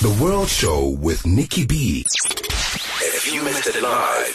The 0.00 0.16
World 0.18 0.48
Show 0.48 0.96
with 0.98 1.26
Nicky 1.26 1.66
B. 1.66 2.06
If 3.02 3.30
you 3.30 3.42
missed 3.42 3.66
it 3.66 3.82
live, 3.82 4.34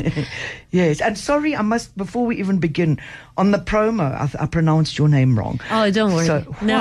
yes. 0.72 1.02
And 1.02 1.18
sorry, 1.18 1.56
I 1.56 1.62
must 1.62 1.96
before 1.98 2.26
we 2.26 2.38
even 2.38 2.60
begin 2.60 3.00
on 3.38 3.52
the 3.52 3.58
promo, 3.58 4.12
I, 4.14 4.44
I 4.44 4.46
pronounced 4.46 4.98
your 4.98 5.08
name 5.08 5.38
wrong. 5.38 5.60
Oh, 5.72 5.90
don't 5.90 6.14
worry. 6.14 6.26
So, 6.26 6.56
no. 6.62 6.76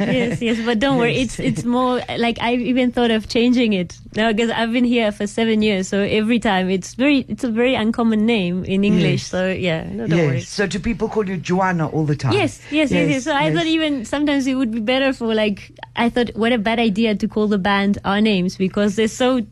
Yes, 0.00 0.40
yes, 0.40 0.58
but 0.64 0.78
don't 0.78 0.98
worry. 0.98 1.16
It's 1.16 1.38
it's 1.38 1.64
more 1.64 2.00
like 2.18 2.40
I 2.40 2.54
even 2.54 2.90
thought 2.92 3.10
of 3.10 3.28
changing 3.28 3.72
it. 3.74 3.98
No, 4.16 4.32
because 4.32 4.50
I've 4.50 4.72
been 4.72 4.84
here 4.84 5.12
for 5.12 5.26
seven 5.26 5.62
years, 5.62 5.88
so 5.88 6.00
every 6.00 6.38
time 6.38 6.70
it's 6.70 6.94
very 6.94 7.26
it's 7.28 7.44
a 7.44 7.50
very 7.50 7.74
uncommon 7.74 8.26
name 8.26 8.64
in 8.64 8.84
English. 8.84 9.22
Yes. 9.22 9.26
So 9.26 9.50
yeah, 9.50 9.84
no, 9.90 10.06
don't 10.06 10.18
yes. 10.18 10.26
worry. 10.26 10.40
So 10.40 10.66
do 10.66 10.78
people 10.78 11.08
call 11.08 11.28
you 11.28 11.36
Joanna 11.36 11.88
all 11.88 12.04
the 12.04 12.16
time? 12.16 12.32
Yes, 12.32 12.60
yes, 12.70 12.90
yes, 12.90 13.10
yes. 13.10 13.24
So 13.24 13.34
I 13.34 13.52
thought 13.52 13.66
even 13.66 14.04
sometimes 14.04 14.46
it 14.46 14.54
would 14.54 14.72
be 14.72 14.80
better 14.80 15.12
for 15.12 15.34
like 15.34 15.72
I 15.96 16.08
thought 16.08 16.34
what 16.34 16.52
a 16.52 16.58
bad 16.58 16.78
idea 16.78 17.14
to 17.14 17.28
call 17.28 17.46
the 17.46 17.58
band 17.58 17.98
our 18.04 18.20
names 18.20 18.56
because 18.56 18.96
they're 18.96 19.08
so 19.08 19.42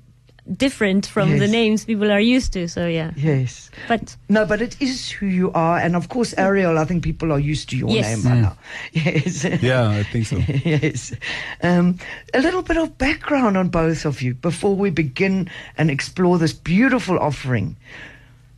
different 0.56 1.06
from 1.06 1.38
the 1.38 1.46
names 1.48 1.84
people 1.84 2.10
are 2.10 2.20
used 2.20 2.52
to. 2.54 2.68
So 2.68 2.86
yeah. 2.86 3.12
Yes. 3.16 3.70
But 3.88 4.16
No, 4.28 4.44
but 4.46 4.60
it 4.62 4.76
is 4.80 5.10
who 5.10 5.26
you 5.26 5.52
are, 5.52 5.78
and 5.78 5.94
of 5.96 6.08
course, 6.08 6.34
Ariel. 6.38 6.78
I 6.78 6.84
think 6.84 7.02
people 7.04 7.32
are 7.32 7.38
used 7.38 7.68
to 7.70 7.76
your 7.76 7.90
Yes. 7.90 8.06
name 8.06 8.22
by 8.24 8.40
now. 8.40 8.56
Yes. 8.92 9.44
Yeah, 9.62 9.88
I 9.88 10.02
think 10.02 10.26
so. 10.26 10.36
yes. 10.64 11.14
Um, 11.62 11.98
a 12.34 12.40
little 12.40 12.62
bit 12.62 12.76
of 12.76 12.96
background 12.98 13.56
on 13.56 13.68
both 13.68 14.04
of 14.04 14.22
you 14.22 14.34
before 14.34 14.74
we 14.76 14.90
begin 14.90 15.50
and 15.76 15.90
explore 15.90 16.38
this 16.38 16.52
beautiful 16.52 17.18
offering. 17.18 17.76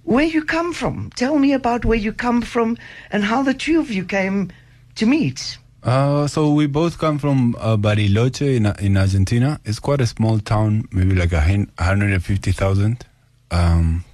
Where 0.04 0.24
you 0.26 0.42
come 0.44 0.72
from? 0.72 1.10
Tell 1.16 1.38
me 1.38 1.52
about 1.52 1.84
where 1.84 1.98
you 1.98 2.12
come 2.12 2.42
from 2.42 2.76
and 3.12 3.22
how 3.24 3.42
the 3.42 3.54
two 3.54 3.78
of 3.80 3.90
you 3.90 4.04
came 4.04 4.50
to 4.96 5.06
meet. 5.06 5.58
Uh, 5.82 6.26
so 6.26 6.52
we 6.52 6.66
both 6.66 6.98
come 6.98 7.18
from 7.18 7.56
uh, 7.58 7.76
Bariloche 7.76 8.56
in 8.56 8.66
in 8.84 8.96
Argentina. 8.96 9.58
It's 9.64 9.78
quite 9.78 10.00
a 10.00 10.06
small 10.06 10.38
town, 10.38 10.86
maybe 10.92 11.14
like 11.14 11.32
a 11.32 11.40
150,000. 11.40 13.06
Um, 13.50 14.04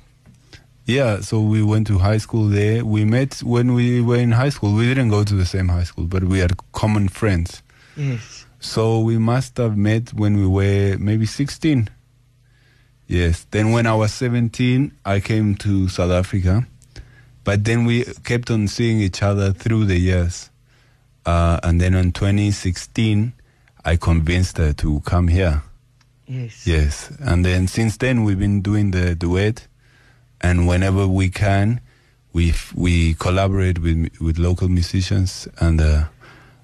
yeah, 0.85 1.21
so 1.21 1.41
we 1.41 1.63
went 1.63 1.89
to 1.89 1.99
high 1.99 2.19
school 2.19 2.47
there. 2.49 2.85
We 2.85 3.05
met 3.05 3.43
when 3.43 3.75
we 3.75 4.01
were 4.01 4.17
in 4.19 4.31
high 4.33 4.51
school. 4.51 4.73
We 4.75 4.87
didn't 4.87 5.09
go 5.09 5.25
to 5.25 5.35
the 5.35 5.45
same 5.45 5.69
high 5.69 5.83
school, 5.83 6.05
but 6.05 6.23
we 6.25 6.39
had 6.39 6.57
common 6.73 7.09
friends. 7.09 7.63
Yes. 7.97 8.47
So 8.61 9.01
we 9.01 9.19
must 9.19 9.57
have 9.57 9.77
met 9.77 10.15
when 10.15 10.37
we 10.37 10.47
were 10.47 10.97
maybe 10.99 11.27
16. 11.27 11.89
Yes. 13.09 13.45
Then 13.51 13.73
when 13.73 13.87
I 13.87 13.95
was 13.95 14.13
17, 14.13 14.93
I 15.05 15.19
came 15.19 15.57
to 15.57 15.89
South 15.89 16.13
Africa. 16.13 16.67
But 17.43 17.65
then 17.65 17.85
we 17.85 18.05
kept 18.25 18.51
on 18.51 18.69
seeing 18.69 19.01
each 19.01 19.23
other 19.23 19.53
through 19.53 19.87
the 19.87 19.99
years. 19.99 20.51
Uh, 21.27 21.59
and 21.63 21.81
then 21.81 21.95
in 21.95 22.13
2016, 22.13 23.33
I 23.85 23.97
convinced 23.97 24.59
her 24.59 24.73
to 24.75 25.01
come 25.01 25.29
here. 25.29 25.63
Yes. 26.27 26.67
Yes. 26.67 27.13
And 27.21 27.45
then 27.45 27.67
since 27.67 27.97
then, 27.99 28.25
we've 28.25 28.39
been 28.39 28.63
doing 28.63 28.93
the 28.93 29.15
duet. 29.15 29.67
And 30.41 30.67
whenever 30.67 31.07
we 31.07 31.29
can, 31.29 31.81
we 32.33 32.55
we 32.75 33.15
collaborate 33.15 33.79
with 33.81 34.11
with 34.21 34.39
local 34.39 34.69
musicians. 34.69 35.49
And 35.59 35.81
uh, 35.81 36.05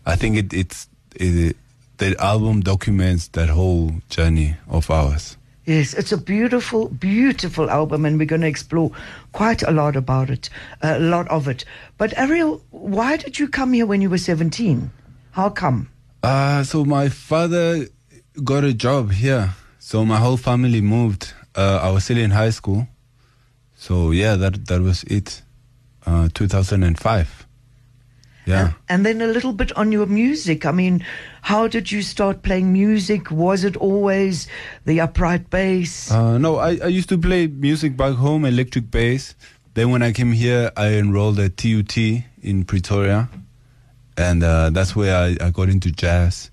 I 0.06 0.16
think 0.16 0.36
it, 0.36 0.52
it's 0.52 0.88
it, 1.16 1.56
the 1.98 2.16
album 2.18 2.60
documents 2.60 3.28
that 3.28 3.48
whole 3.48 3.92
journey 4.08 4.56
of 4.68 4.90
ours. 4.90 5.36
Yes, 5.64 5.94
it's 5.94 6.10
a 6.10 6.16
beautiful, 6.16 6.88
beautiful 6.88 7.70
album, 7.70 8.04
and 8.04 8.18
we're 8.18 8.26
going 8.26 8.40
to 8.40 8.48
explore 8.48 8.90
quite 9.30 9.62
a 9.62 9.70
lot 9.70 9.94
about 9.94 10.28
it, 10.28 10.50
a 10.80 10.98
lot 10.98 11.28
of 11.28 11.46
it. 11.46 11.64
But 11.98 12.18
Ariel, 12.18 12.62
why 12.70 13.16
did 13.16 13.38
you 13.38 13.46
come 13.48 13.72
here 13.72 13.86
when 13.86 14.00
you 14.00 14.10
were 14.10 14.18
17? 14.18 14.90
How 15.30 15.50
come? 15.50 15.88
Uh, 16.22 16.64
so 16.64 16.84
my 16.84 17.08
father 17.08 17.86
got 18.42 18.64
a 18.64 18.72
job 18.72 19.12
here. 19.12 19.54
So 19.78 20.04
my 20.04 20.16
whole 20.16 20.36
family 20.36 20.80
moved. 20.80 21.32
Uh, 21.54 21.78
I 21.80 21.90
was 21.90 22.04
still 22.04 22.18
in 22.18 22.32
high 22.32 22.50
school. 22.50 22.88
So 23.76 24.10
yeah, 24.10 24.36
that 24.36 24.66
that 24.66 24.80
was 24.80 25.04
it. 25.04 25.42
Uh, 26.04 26.28
2005. 26.34 27.41
Yeah. 28.44 28.72
And 28.88 29.06
then 29.06 29.20
a 29.20 29.26
little 29.26 29.52
bit 29.52 29.72
on 29.76 29.92
your 29.92 30.06
music. 30.06 30.66
I 30.66 30.72
mean, 30.72 31.04
how 31.42 31.68
did 31.68 31.92
you 31.92 32.02
start 32.02 32.42
playing 32.42 32.72
music? 32.72 33.30
Was 33.30 33.64
it 33.64 33.76
always 33.76 34.48
the 34.84 35.00
upright 35.00 35.48
bass? 35.50 36.10
Uh, 36.10 36.38
no, 36.38 36.56
I, 36.56 36.78
I 36.82 36.88
used 36.88 37.08
to 37.10 37.18
play 37.18 37.46
music 37.46 37.96
back 37.96 38.14
home, 38.14 38.44
electric 38.44 38.90
bass. 38.90 39.34
Then 39.74 39.90
when 39.90 40.02
I 40.02 40.12
came 40.12 40.32
here, 40.32 40.70
I 40.76 40.94
enrolled 40.94 41.38
at 41.38 41.56
TUT 41.56 41.96
in 41.96 42.64
Pretoria. 42.64 43.28
And 44.16 44.42
uh, 44.42 44.70
that's 44.70 44.94
where 44.94 45.16
I, 45.16 45.36
I 45.40 45.50
got 45.50 45.68
into 45.68 45.90
jazz. 45.90 46.50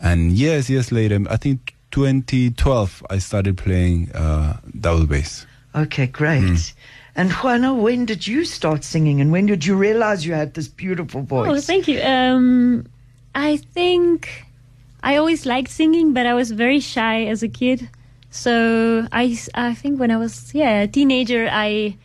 And 0.00 0.32
years, 0.32 0.68
years 0.70 0.90
later, 0.90 1.20
I 1.30 1.36
think 1.36 1.74
2012, 1.90 3.06
I 3.10 3.18
started 3.18 3.56
playing 3.56 4.10
uh, 4.12 4.58
double 4.80 5.06
bass. 5.06 5.46
okay, 5.74 6.06
great. 6.06 6.42
Mm. 6.42 6.74
And 7.18 7.32
Juana, 7.32 7.74
when 7.74 8.06
did 8.06 8.28
you 8.28 8.44
start 8.44 8.84
singing 8.84 9.20
and 9.20 9.32
when 9.32 9.46
did 9.46 9.66
you 9.66 9.74
realize 9.74 10.24
you 10.24 10.34
had 10.34 10.54
this 10.54 10.68
beautiful 10.68 11.22
voice? 11.22 11.50
Oh, 11.50 11.60
thank 11.60 11.88
you. 11.88 12.00
Um, 12.00 12.86
I 13.34 13.56
think 13.56 14.46
I 15.02 15.16
always 15.16 15.44
liked 15.44 15.68
singing, 15.68 16.12
but 16.14 16.26
I 16.26 16.34
was 16.34 16.52
very 16.52 16.78
shy 16.78 17.24
as 17.24 17.42
a 17.42 17.48
kid. 17.48 17.90
So 18.30 19.08
I, 19.10 19.36
I 19.54 19.74
think 19.74 19.98
when 19.98 20.12
I 20.12 20.16
was 20.16 20.54
yeah 20.54 20.82
a 20.82 20.86
teenager, 20.86 21.48
I 21.50 21.96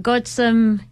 got 0.00 0.28
some. 0.28 0.82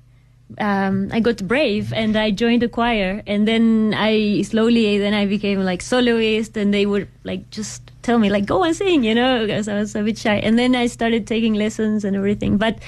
Um, 0.59 1.11
I 1.13 1.21
got 1.21 1.47
brave 1.47 1.93
and 1.93 2.17
I 2.17 2.33
joined 2.33 2.65
a 2.65 2.69
choir, 2.69 3.23
and 3.25 3.47
then 3.47 3.95
I 3.97 4.43
slowly 4.43 4.99
then 4.99 5.15
I 5.15 5.27
became 5.27 5.61
like 5.61 5.81
soloist, 5.81 6.57
and 6.57 6.75
they 6.75 6.87
would 6.87 7.07
like 7.23 7.49
just 7.51 7.83
tell 8.03 8.19
me 8.19 8.31
like 8.31 8.47
go 8.47 8.65
and 8.65 8.75
sing, 8.75 9.05
you 9.05 9.15
know, 9.15 9.47
because 9.47 9.69
I 9.69 9.75
was 9.75 9.95
a 9.95 10.03
bit 10.03 10.19
shy. 10.19 10.37
And 10.37 10.59
then 10.59 10.75
I 10.75 10.89
started 10.89 11.29
taking 11.29 11.55
lessons 11.55 12.05
and 12.05 12.17
everything, 12.17 12.57
but 12.57 12.81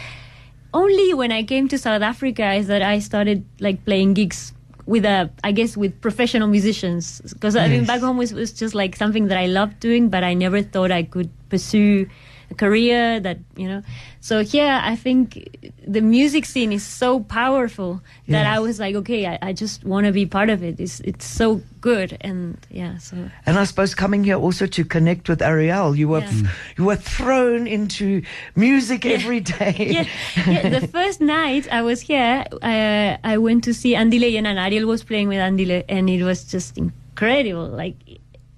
only 0.74 1.14
when 1.14 1.32
I 1.32 1.42
came 1.42 1.68
to 1.68 1.78
South 1.78 2.02
Africa 2.02 2.52
is 2.54 2.66
that 2.66 2.82
I 2.82 2.98
started 2.98 3.44
like 3.60 3.84
playing 3.84 4.14
gigs 4.14 4.52
with 4.86 5.04
a, 5.04 5.30
I 5.44 5.52
guess, 5.52 5.76
with 5.76 6.00
professional 6.00 6.48
musicians. 6.48 7.20
Because 7.20 7.56
I 7.56 7.68
mean, 7.68 7.84
back 7.84 8.00
home 8.00 8.16
was, 8.16 8.32
was 8.32 8.52
just 8.52 8.74
like 8.74 8.96
something 8.96 9.28
that 9.28 9.38
I 9.38 9.46
loved 9.46 9.80
doing, 9.80 10.08
but 10.08 10.24
I 10.24 10.34
never 10.34 10.62
thought 10.62 10.90
I 10.90 11.02
could 11.02 11.30
pursue 11.48 12.08
career 12.54 13.20
that 13.20 13.38
you 13.56 13.68
know. 13.68 13.82
So 14.20 14.44
here, 14.44 14.80
I 14.82 14.94
think 14.94 15.48
the 15.86 16.00
music 16.00 16.44
scene 16.44 16.72
is 16.72 16.84
so 16.86 17.20
powerful 17.20 18.00
that 18.28 18.44
Yes. 18.44 18.56
I 18.56 18.60
was 18.60 18.78
like, 18.78 18.94
okay, 18.94 19.26
I, 19.26 19.38
I 19.42 19.52
just 19.52 19.84
want 19.84 20.06
to 20.06 20.12
be 20.12 20.26
part 20.26 20.48
of 20.50 20.62
it. 20.62 20.78
It's 20.78 21.00
it's 21.00 21.24
so 21.26 21.60
good, 21.80 22.16
and 22.20 22.56
yeah, 22.70 22.98
so 22.98 23.16
And 23.46 23.58
I 23.58 23.64
suppose 23.64 23.94
coming 23.94 24.22
here 24.24 24.36
also 24.36 24.66
to 24.66 24.84
connect 24.84 25.28
with 25.28 25.42
Ariel, 25.42 25.96
you 25.96 26.08
were 26.08 26.20
Yeah. 26.20 26.48
you 26.78 26.84
were 26.84 26.96
thrown 26.96 27.66
into 27.66 28.22
music 28.54 29.04
every 29.06 29.40
day. 29.40 29.74
yeah, 29.90 30.06
yeah. 30.46 30.69
The 30.80 30.86
first 30.96 31.20
night 31.20 31.66
I 31.72 31.82
was 31.82 32.00
here, 32.02 32.44
uh, 32.62 33.16
I 33.24 33.38
went 33.38 33.64
to 33.64 33.74
see 33.74 33.94
Andile 33.94 34.38
and 34.38 34.46
Ariel 34.58 34.86
was 34.86 35.02
playing 35.02 35.28
with 35.28 35.38
Andile, 35.38 35.82
and 35.88 36.08
it 36.08 36.22
was 36.22 36.44
just 36.44 36.78
incredible, 36.78 37.66
like 37.69 37.96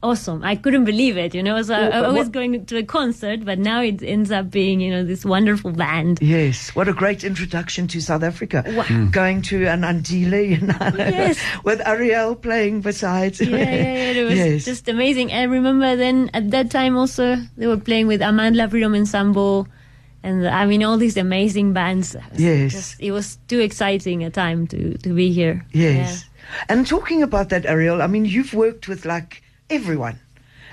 awesome. 0.04 0.44
I 0.44 0.54
couldn't 0.56 0.84
believe 0.84 1.16
it, 1.16 1.34
you 1.34 1.42
know. 1.42 1.60
So 1.62 1.75
oh, 1.75 1.78
I, 1.78 1.98
I 2.00 2.09
was 2.09 2.26
what- 2.26 2.32
going 2.32 2.66
to 2.66 2.76
a 2.76 2.82
concert, 2.84 3.44
but 3.44 3.59
now 3.59 3.81
it 3.82 4.03
ends 4.03 4.31
up 4.31 4.50
being, 4.50 4.81
you 4.81 4.91
know, 4.91 5.02
this 5.05 5.25
wonderful 5.25 5.73
band. 5.73 6.19
Yes, 6.23 6.75
what 6.76 6.87
a 6.88 6.93
great 6.93 7.25
introduction 7.25 7.88
to 7.88 8.00
South 8.00 8.23
Africa. 8.23 8.62
Wow. 8.67 8.82
Hmm. 8.84 9.08
Going 9.11 9.43
to 9.50 9.67
an 9.67 9.82
Andile, 9.82 10.43
you 10.50 10.61
know, 10.67 10.76
Yes. 10.96 11.38
with 11.64 11.81
Ariel 11.87 12.37
playing 12.37 12.82
besides. 12.82 13.40
Yeah, 13.40 13.56
yeah, 13.56 13.64
yeah. 13.64 14.20
It 14.20 14.25
was 14.25 14.34
yes. 14.38 14.64
just 14.64 14.88
amazing. 14.88 15.32
I 15.32 15.43
remember 15.44 15.96
then 15.96 16.31
at 16.34 16.50
that 16.50 16.70
time 16.70 16.96
also 16.96 17.37
they 17.56 17.67
were 17.67 17.76
playing 17.79 18.06
with 18.06 18.20
Amandla 18.20 18.70
Freedom 18.70 18.94
Ensemble. 18.94 19.67
And 20.23 20.49
I 20.49 20.64
mean, 20.64 20.82
all 20.82 20.96
these 20.96 21.19
amazing 21.19 21.73
bands. 21.75 22.17
Yes. 22.37 22.73
just- 22.73 22.96
it 23.00 23.12
was 23.12 23.37
too 23.49 23.61
exciting 23.61 24.25
a 24.25 24.31
time 24.31 24.67
to, 24.69 24.96
to 24.99 25.14
be 25.14 25.31
here. 25.32 25.67
Yes. 25.73 26.25
And 26.69 26.87
talking 26.87 27.23
about 27.23 27.49
that, 27.50 27.67
Ariel, 27.67 28.00
I 28.02 28.06
mean, 28.06 28.25
you've 28.25 28.55
worked 28.55 28.88
with 28.88 29.05
like 29.05 29.43
everyone. 29.70 30.19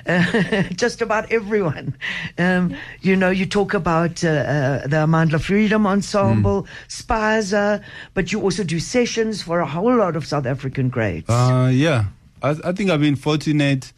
Uh, 0.08 0.64
just 0.72 1.02
about 1.02 1.32
everyone. 1.32 1.96
Um, 2.38 2.76
you 3.02 3.16
know, 3.16 3.30
you 3.30 3.46
talk 3.46 3.74
about 3.76 4.24
uh, 4.24 4.30
uh, 4.30 4.88
the 4.88 4.98
Amandla 4.98 5.40
Freedom 5.40 5.86
Ensemble, 5.86 6.66
Spaza, 6.88 7.84
but 8.16 8.32
you 8.32 8.42
also 8.42 8.64
do 8.64 8.80
sessions 8.80 9.44
for 9.44 9.60
a 9.60 9.68
whole 9.68 9.96
lot 9.96 10.16
of 10.16 10.26
South 10.26 10.48
African 10.48 10.90
greats. 10.90 11.30
Uh, 11.30 11.70
yeah, 11.72 12.06
I, 12.42 12.56
I 12.64 12.72
think 12.72 12.90
I've 12.90 13.02
been 13.02 13.16
fortunate 13.16 13.94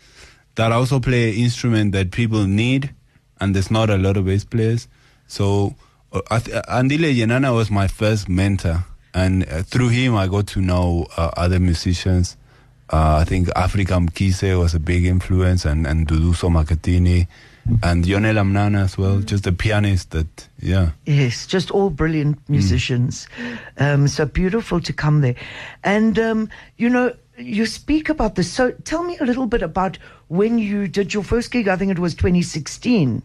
that 0.55 0.73
I 0.73 0.75
also 0.75 0.99
play 0.99 1.31
an 1.31 1.37
instrument 1.37 1.93
that 1.93 2.11
people 2.11 2.43
need 2.45 2.93
and 3.43 3.53
there's 3.53 3.69
not 3.69 3.89
a 3.89 3.97
lot 3.97 4.15
of 4.15 4.25
bass 4.25 4.45
players. 4.45 4.87
So 5.27 5.75
uh, 6.13 6.21
I 6.31 6.39
th- 6.39 6.63
Andile 6.63 7.13
Yenana 7.13 7.53
was 7.53 7.69
my 7.69 7.87
first 7.87 8.29
mentor, 8.29 8.85
and 9.13 9.43
uh, 9.49 9.63
through 9.63 9.89
him 9.89 10.15
I 10.15 10.27
got 10.27 10.47
to 10.47 10.61
know 10.61 11.07
uh, 11.17 11.31
other 11.35 11.59
musicians. 11.59 12.37
Uh, 12.89 13.17
I 13.21 13.23
think 13.23 13.47
Afrika 13.49 14.05
Mkhize 14.05 14.59
was 14.59 14.75
a 14.75 14.79
big 14.79 15.05
influence, 15.05 15.65
and 15.65 15.87
and 15.87 16.07
Nduduzo 16.07 16.49
Makhathini, 16.49 17.27
and 17.81 18.03
Yonela 18.05 18.43
Mnana 18.43 18.83
as 18.83 18.97
well, 18.97 19.19
just 19.19 19.47
a 19.47 19.51
pianist 19.51 20.11
that 20.11 20.47
yeah. 20.59 20.91
Yes, 21.05 21.47
just 21.47 21.71
all 21.71 21.89
brilliant 21.89 22.37
musicians. 22.49 23.27
Um, 23.77 24.07
so 24.07 24.25
beautiful 24.25 24.81
to 24.81 24.93
come 24.93 25.21
there. 25.21 25.35
And, 25.83 26.19
um, 26.19 26.49
you 26.77 26.89
know, 26.89 27.15
you 27.37 27.65
speak 27.65 28.09
about 28.09 28.35
this. 28.35 28.51
So 28.51 28.71
tell 28.83 29.03
me 29.03 29.17
a 29.19 29.25
little 29.25 29.45
bit 29.45 29.61
about 29.61 29.97
when 30.27 30.59
you 30.59 30.87
did 30.87 31.13
your 31.13 31.23
first 31.23 31.51
gig. 31.51 31.67
I 31.67 31.75
think 31.75 31.91
it 31.91 31.99
was 31.99 32.15
2016. 32.15 33.21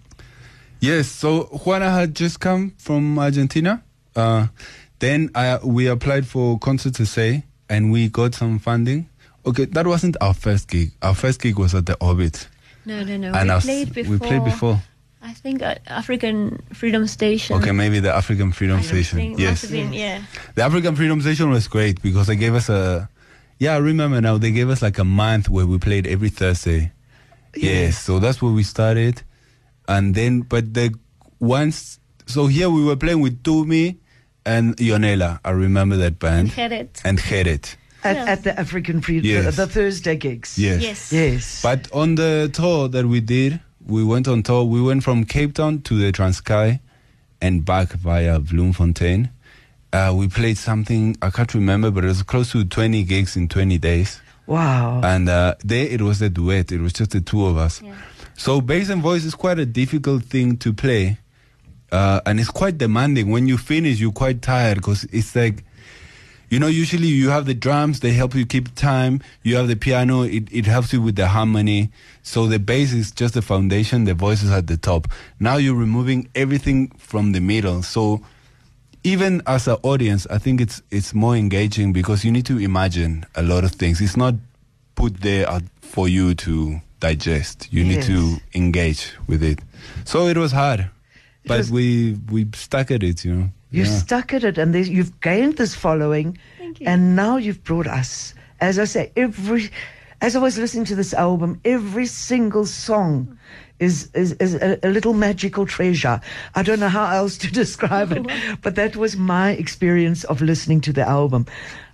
Yes, 0.81 1.09
so 1.09 1.45
Juana 1.65 1.91
had 1.91 2.15
just 2.15 2.39
come 2.39 2.75
from 2.79 3.19
Argentina. 3.19 3.83
Uh, 4.15 4.47
then 5.01 5.31
I, 5.35 5.59
we 5.65 5.89
applied 5.89 6.27
for 6.27 6.59
Concerts 6.59 7.09
SA 7.11 7.39
and 7.69 7.91
we 7.91 8.09
got 8.09 8.35
some 8.35 8.59
funding. 8.59 9.09
Okay, 9.49 9.65
that 9.67 9.87
wasn't 9.87 10.17
our 10.21 10.35
first 10.35 10.69
gig. 10.69 10.93
Our 11.01 11.15
first 11.15 11.41
gig 11.41 11.59
was 11.59 11.75
at 11.75 11.87
the 11.87 11.97
Orbit. 12.01 12.49
No, 12.85 13.03
no, 13.05 13.17
no. 13.17 13.33
and 13.33 13.51
we 13.51 13.61
played 13.61 13.95
before. 13.95 14.13
we 14.13 14.19
played 14.19 14.45
before. 14.45 14.81
I 15.23 15.33
think 15.33 15.63
uh, 15.63 15.77
African 15.87 16.63
Freedom 16.73 17.07
Station. 17.07 17.57
Okay, 17.57 17.73
maybe 17.73 17.99
the 17.99 18.15
African 18.15 18.53
Freedom 18.53 18.83
Station. 18.83 19.39
Yes. 19.39 19.65
Been, 19.71 19.93
yeah. 19.93 20.23
The 20.55 20.63
African 20.63 20.95
Freedom 20.97 21.21
Station 21.21 21.51
was 21.51 21.67
great 21.67 22.01
because 22.03 22.27
they 22.27 22.37
gave 22.37 22.55
us 22.55 22.69
a. 22.69 23.09
Yeah, 23.59 23.75
I 23.75 23.79
remember 23.79 24.21
now. 24.21 24.39
They 24.39 24.53
gave 24.53 24.71
us 24.71 24.83
like 24.83 24.99
a 24.99 25.05
month 25.05 25.49
where 25.49 25.67
we 25.67 25.79
played 25.79 26.07
every 26.07 26.29
Thursday. 26.29 26.93
Yes, 27.57 27.99
so 27.99 28.19
that's 28.19 28.41
where 28.41 28.53
we 28.53 28.63
started, 28.63 29.23
and 29.89 30.15
then 30.15 30.43
but 30.43 30.75
the 30.75 30.95
once 31.41 31.99
so 32.29 32.47
here 32.47 32.69
we 32.69 32.85
were 32.85 32.97
playing 32.97 33.21
with 33.21 33.43
Tumi 33.43 33.97
and 34.45 34.77
Yonela. 34.77 35.41
I 35.45 35.51
remember 35.51 35.97
that 35.97 36.19
band 36.19 36.53
it. 36.57 37.01
Uh, 37.05 37.09
and 37.09 37.19
Heret. 37.19 37.77
At, 38.05 38.17
Yeah. 38.17 38.25
at 38.27 38.45
the 38.45 38.59
African 38.59 39.01
Freedom, 39.01 39.29
Yes. 39.31 39.57
the, 39.57 39.67
the 39.67 39.73
Thursday 39.73 40.17
gigs. 40.17 40.57
Yes. 40.59 40.83
Yes. 40.83 41.13
Yes. 41.13 41.63
But 41.63 41.91
on 41.93 42.15
the 42.15 42.49
tour 42.53 42.89
that 42.89 43.07
we 43.07 43.21
did, 43.21 43.61
we 43.87 44.05
went 44.05 44.29
on 44.29 44.43
tour. 44.43 44.65
We 44.65 44.81
went 44.81 45.03
from 45.03 45.25
Cape 45.25 45.55
Town 45.55 45.81
to 45.83 45.99
the 45.99 46.13
Transkei 46.13 46.79
and 47.41 47.65
back 47.65 47.89
via 47.93 48.39
Bloemfontein. 48.39 49.31
Uh, 49.93 50.13
we 50.15 50.29
played 50.29 50.59
something 50.59 51.17
I 51.23 51.31
can't 51.31 51.53
remember, 51.55 51.91
but 51.91 52.05
it 52.05 52.09
was 52.09 52.23
close 52.23 52.53
to 52.53 52.65
20 52.65 53.03
gigs 53.05 53.37
in 53.37 53.49
20 53.49 53.79
days. 53.79 54.21
wow. 54.47 55.01
And 55.03 55.29
uh, 55.29 55.55
there 55.65 55.87
it 55.87 56.01
was 56.03 56.21
a 56.23 56.29
duet. 56.29 56.71
It 56.73 56.81
was 56.81 56.93
just 56.93 57.11
the 57.13 57.21
two 57.21 57.47
of 57.47 57.57
us. 57.57 57.81
Yeah. 57.83 57.95
So 58.37 58.61
bass 58.61 58.91
and 58.91 59.03
voice 59.03 59.25
is 59.25 59.35
quite 59.35 59.59
a 59.59 59.67
difficult 59.67 60.23
thing 60.25 60.57
to 60.59 60.73
play, 60.73 61.19
uh, 61.91 62.21
and 62.27 62.39
it's 62.39 62.51
quite 62.51 62.79
demanding. 62.79 63.31
When 63.31 63.49
you 63.49 63.57
finish, 63.59 63.99
you're 63.99 64.13
quite 64.13 64.43
tired 64.43 64.77
because 64.77 65.05
it's 65.05 65.35
like, 65.35 65.65
you 66.51 66.59
know, 66.59 66.67
usually 66.67 67.09
you 67.09 67.29
have 67.31 67.45
the 67.47 67.55
drums, 67.55 68.01
they 68.01 68.13
help 68.13 68.35
you 68.35 68.47
keep 68.47 68.75
time. 68.75 69.21
You 69.43 69.57
have 69.57 69.69
the 69.69 69.77
piano, 69.77 70.23
it, 70.23 70.49
it 70.51 70.65
helps 70.67 70.93
you 70.93 71.03
with 71.03 71.17
the 71.17 71.29
harmony. 71.29 71.91
So 72.23 72.47
the 72.47 72.59
bass 72.59 72.93
is 72.93 73.11
just 73.11 73.35
the 73.35 73.43
foundation, 73.43 74.05
the 74.05 74.15
voice 74.15 74.43
is 74.43 74.51
at 74.51 74.67
the 74.67 74.77
top. 74.77 75.09
Now 75.41 75.57
you're 75.57 75.75
removing 75.75 76.29
everything 76.35 76.89
from 76.99 77.33
the 77.33 77.41
middle. 77.41 77.83
So 77.83 78.23
even 79.05 79.43
as 79.47 79.69
an 79.69 79.77
audience, 79.83 80.27
I 80.31 80.39
think 80.39 80.61
it's 80.61 80.83
it's 80.91 81.15
more 81.15 81.37
engaging 81.37 81.93
because 81.93 82.25
you 82.25 82.33
need 82.33 82.47
to 82.47 82.59
imagine 82.59 83.25
a 83.35 83.43
lot 83.43 83.65
of 83.65 83.73
things. 83.73 84.01
It's 84.01 84.17
not 84.17 84.35
put 84.95 85.21
there 85.21 85.47
for 85.81 86.09
you 86.09 86.35
to 86.35 86.81
digest. 87.01 87.69
You 87.73 87.85
need 87.85 88.03
to 88.03 88.37
engage 88.55 89.13
with 89.29 89.43
it. 89.43 89.61
So 90.05 90.27
it 90.27 90.37
was 90.37 90.53
hard, 90.53 90.91
but 91.47 91.59
was- 91.59 91.71
we 91.71 92.19
we 92.31 92.47
stuck 92.55 92.91
at 92.91 93.03
it. 93.03 93.25
You 93.25 93.35
know. 93.35 93.49
You 93.71 93.85
Yeah. 93.85 93.91
stuck 93.91 94.33
at 94.33 94.45
it 94.45 94.59
and 94.59 94.75
you've 94.75 95.21
gained 95.21 95.57
this 95.57 95.75
following. 95.75 96.39
Thank 96.59 96.81
you. 96.81 96.87
And 96.87 97.15
now 97.17 97.37
you've 97.37 97.63
brought 97.65 97.87
us, 97.87 98.35
as 98.61 98.79
I 98.79 98.85
say, 98.85 99.13
every, 99.17 99.71
as 100.21 100.35
I 100.35 100.39
was 100.39 100.59
listening 100.59 100.87
to 100.87 100.95
this 100.97 101.13
album, 101.15 101.61
every 101.65 102.07
single 102.07 102.65
song 102.67 103.39
is, 103.79 104.11
is, 104.15 104.33
is 104.35 104.55
a, 104.55 104.79
a 104.83 104.89
little 104.89 105.13
magical 105.15 105.67
treasure. 105.67 106.21
I 106.55 106.63
don't 106.63 106.81
know 106.81 106.89
how 106.89 107.15
else 107.15 107.37
to 107.39 107.53
describe 107.63 108.11
it, 108.13 108.27
but 108.63 108.75
that 108.75 108.97
was 108.97 109.17
my 109.17 109.51
experience 109.53 110.25
of 110.25 110.41
listening 110.41 110.81
to 110.83 110.93
the 110.93 111.07
album. 111.07 111.47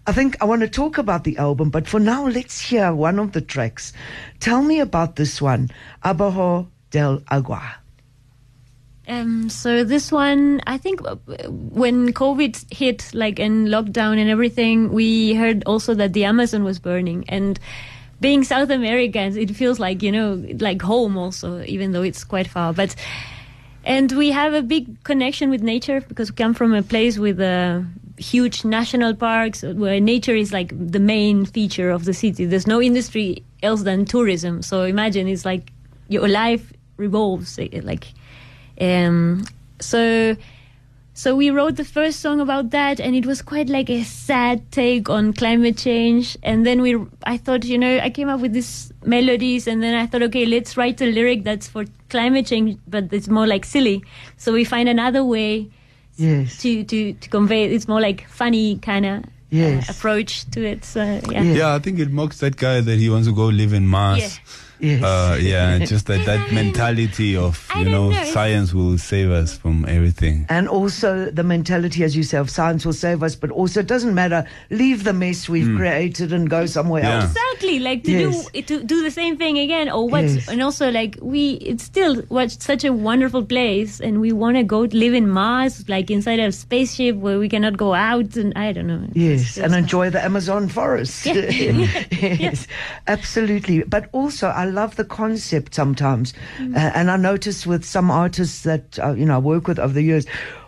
I 0.07 0.13
think 0.13 0.37
I 0.41 0.45
want 0.45 0.61
to 0.63 0.69
talk 0.69 0.99
about 0.99 1.25
the 1.25 1.37
album, 1.39 1.71
but 1.71 1.89
for 1.89 1.99
now, 1.99 2.27
let's 2.27 2.61
hear 2.61 2.93
one 2.95 3.19
of 3.19 3.33
the 3.33 3.41
tracks. 3.41 3.93
Tell 4.39 4.63
me 4.63 4.79
about 4.81 5.17
this 5.17 5.41
one, 5.41 5.71
Abajo 6.05 6.69
del 6.91 7.23
Agua. 7.31 7.77
Um, 9.07 9.51
so 9.51 9.85
this 9.85 10.11
one, 10.11 10.63
I 10.67 10.79
think 10.79 11.07
uh, 11.07 11.17
when 11.49 12.13
COVID 12.13 12.73
hit, 12.73 13.11
like 13.13 13.39
in 13.39 13.67
lockdown 13.67 14.19
and 14.19 14.31
everything, 14.31 14.93
we 14.93 15.35
heard 15.35 15.63
also 15.67 15.95
that 15.95 16.13
the 16.15 16.25
Amazon 16.25 16.65
was 16.65 16.79
burning. 16.79 17.25
And 17.29 17.61
being 18.21 18.45
South 18.45 18.71
Americans, 18.71 19.37
it 19.37 19.55
feels 19.55 19.79
like, 19.79 20.03
you 20.03 20.11
know, 20.11 20.43
like 20.59 20.81
home 20.81 21.19
also, 21.19 21.63
even 21.65 21.93
though 21.93 22.03
it's 22.03 22.25
quite 22.25 22.47
far. 22.47 22.73
But, 22.73 22.97
and 23.85 24.11
we 24.13 24.31
have 24.31 24.55
a 24.55 24.63
big 24.63 25.03
connection 25.05 25.51
with 25.51 25.63
nature 25.63 26.01
because 26.01 26.31
we 26.31 26.37
come 26.37 26.55
from 26.55 26.73
a 26.73 26.83
place 26.83 27.19
with 27.19 27.39
uh, 27.41 27.83
huge 28.17 28.65
national 28.65 29.15
parks 29.15 29.63
where 29.63 30.01
nature 30.01 30.35
is 30.35 30.53
like 30.53 30.73
the 30.75 31.01
main 31.01 31.45
feature 31.45 31.91
of 31.91 32.07
the 32.07 32.15
city. 32.15 32.47
There's 32.47 32.67
no 32.67 32.81
industry 32.81 33.45
else 33.63 33.83
than 33.83 34.07
tourism. 34.07 34.63
So 34.63 34.85
imagine 34.85 35.29
it's 35.29 35.45
like 35.45 35.73
your 36.09 36.29
life 36.29 36.73
revolves 36.97 37.59
eh, 37.59 37.81
like 37.83 38.07
um, 38.81 39.45
so 39.81 40.37
so 41.17 41.37
we 41.37 41.49
wrote 41.51 41.77
the 41.77 41.85
first 41.85 42.19
song 42.21 42.41
about 42.41 42.71
that 42.71 42.99
and 42.99 43.15
it 43.15 43.25
was 43.25 43.41
quite 43.41 43.69
like 43.69 43.89
a 43.89 44.03
sad 44.03 44.61
take 44.73 45.09
on 45.09 45.33
climate 45.33 45.77
change 45.79 46.37
and 46.43 46.67
then 46.67 46.83
we 46.83 46.97
i 47.23 47.37
thought 47.37 47.65
you 47.65 47.79
know 47.79 47.99
i 47.99 48.11
came 48.11 48.29
up 48.29 48.41
with 48.41 48.53
these 48.53 48.93
melodies 49.05 49.69
and 49.69 49.81
then 49.81 49.95
i 49.95 50.07
thought 50.07 50.23
okay 50.23 50.45
let's 50.45 50.77
write 50.77 51.01
a 51.01 51.07
lyric 51.07 51.45
that's 51.45 51.69
for 51.69 51.85
climate 52.09 52.47
change 52.47 52.77
but 52.89 53.13
it's 53.13 53.29
more 53.29 53.47
like 53.47 53.65
silly 53.65 54.03
so 54.39 54.53
we 54.53 54.65
find 54.65 54.89
another 54.89 55.23
way 55.25 55.71
Yes. 56.17 56.59
to 56.63 56.83
to, 56.85 57.13
to 57.13 57.29
convey 57.29 57.65
it. 57.65 57.73
it's 57.73 57.87
more 57.89 58.01
like 58.01 58.27
funny 58.29 58.79
kind 58.79 59.07
of 59.07 59.25
Yes. 59.51 59.89
approach 59.89 60.51
to 60.51 60.65
it 60.65 60.85
so 60.85 61.01
yeah 61.31 61.43
Yeah. 61.43 61.55
Yeah, 61.55 61.75
I 61.75 61.79
think 61.79 62.01
it 62.01 62.11
mocks 62.11 62.39
that 62.39 62.57
guy 62.57 62.81
that 62.81 62.99
he 62.99 63.09
wants 63.09 63.29
to 63.29 63.35
go 63.35 63.47
live 63.47 63.73
in 63.73 63.87
Mars. 63.87 64.19
Yeah. 64.19 64.31
Yes. 64.85 65.03
Uh, 65.03 65.39
yeah, 65.41 65.79
just 65.79 66.07
that, 66.07 66.25
that 66.27 66.53
mentality 66.61 67.37
of, 67.37 67.67
you 67.77 67.85
know, 67.87 68.11
know, 68.11 68.25
science 68.25 68.75
will 68.75 68.99
save 68.99 69.31
us 69.31 69.57
from 69.57 69.85
everything. 69.89 70.47
And 70.49 70.69
also 70.69 71.31
the 71.31 71.43
mentality, 71.45 72.05
as 72.05 72.17
you 72.17 72.23
say, 72.23 72.39
of 72.39 72.51
science 72.51 72.85
will 72.85 72.93
save 72.93 73.23
us, 73.23 73.35
but 73.37 73.51
also 73.51 73.81
it 73.81 73.87
doesn't 73.87 74.15
matter. 74.15 74.45
Leave 74.71 75.05
the 75.05 75.13
mess 75.13 75.49
we've 75.49 75.75
created 75.77 76.33
and 76.33 76.51
go 76.51 76.67
somewhere. 76.67 77.03
Yeah. 77.03 77.15
else. 77.23 77.31
exactly 77.31 77.79
like 77.79 78.05
to 78.05 78.11
Yes. 78.13 78.49
do 78.51 78.63
to 78.63 78.83
do 78.85 79.03
the 79.03 79.11
same 79.11 79.37
thing 79.37 79.59
again 79.59 79.89
or 79.91 80.09
what 80.09 80.25
Yes. 80.25 80.49
and 80.49 80.63
also 80.63 80.91
like 80.91 81.17
we 81.23 81.53
it's 81.71 81.85
still 81.85 82.17
what 82.29 82.51
such 82.51 82.85
a 82.85 82.93
wonderful 82.93 83.45
place 83.45 84.01
and 84.01 84.21
we 84.21 84.33
want 84.33 84.57
to 84.57 84.63
go 84.65 84.81
live 84.81 85.15
in 85.15 85.29
mars 85.29 85.89
like 85.89 86.11
inside 86.11 86.39
a 86.41 86.51
spaceship 86.53 87.17
where 87.17 87.39
we 87.39 87.49
cannot 87.49 87.77
go 87.77 87.95
out 87.95 88.37
and 88.37 88.53
i 88.57 88.73
don't 88.73 88.87
know 88.87 89.07
Yes, 89.15 89.57
and 89.59 89.75
enjoy 89.75 90.11
the 90.11 90.23
Amazon 90.25 90.69
forest. 90.69 91.27
Yeah. 91.35 91.87
yes, 92.11 92.67
absolutely. 93.07 93.83
But 93.83 94.09
also, 94.13 94.49
I 94.49 94.65
love 94.75 94.97
the 94.97 95.05
concept 95.05 95.75
sometimes, 95.75 96.35
Mm. 96.59 96.75
uh, 96.77 96.91
and 96.99 97.11
I 97.11 97.17
notice 97.17 97.67
with 97.67 97.85
some 97.85 98.11
artists 98.11 98.63
that 98.63 98.99
uh, 98.99 99.15
you 99.15 99.25
know 99.27 99.37
I 99.37 99.39
work 99.39 99.69
with 99.69 99.79
over 99.79 99.95
the 99.95 100.03
years, 100.03 100.27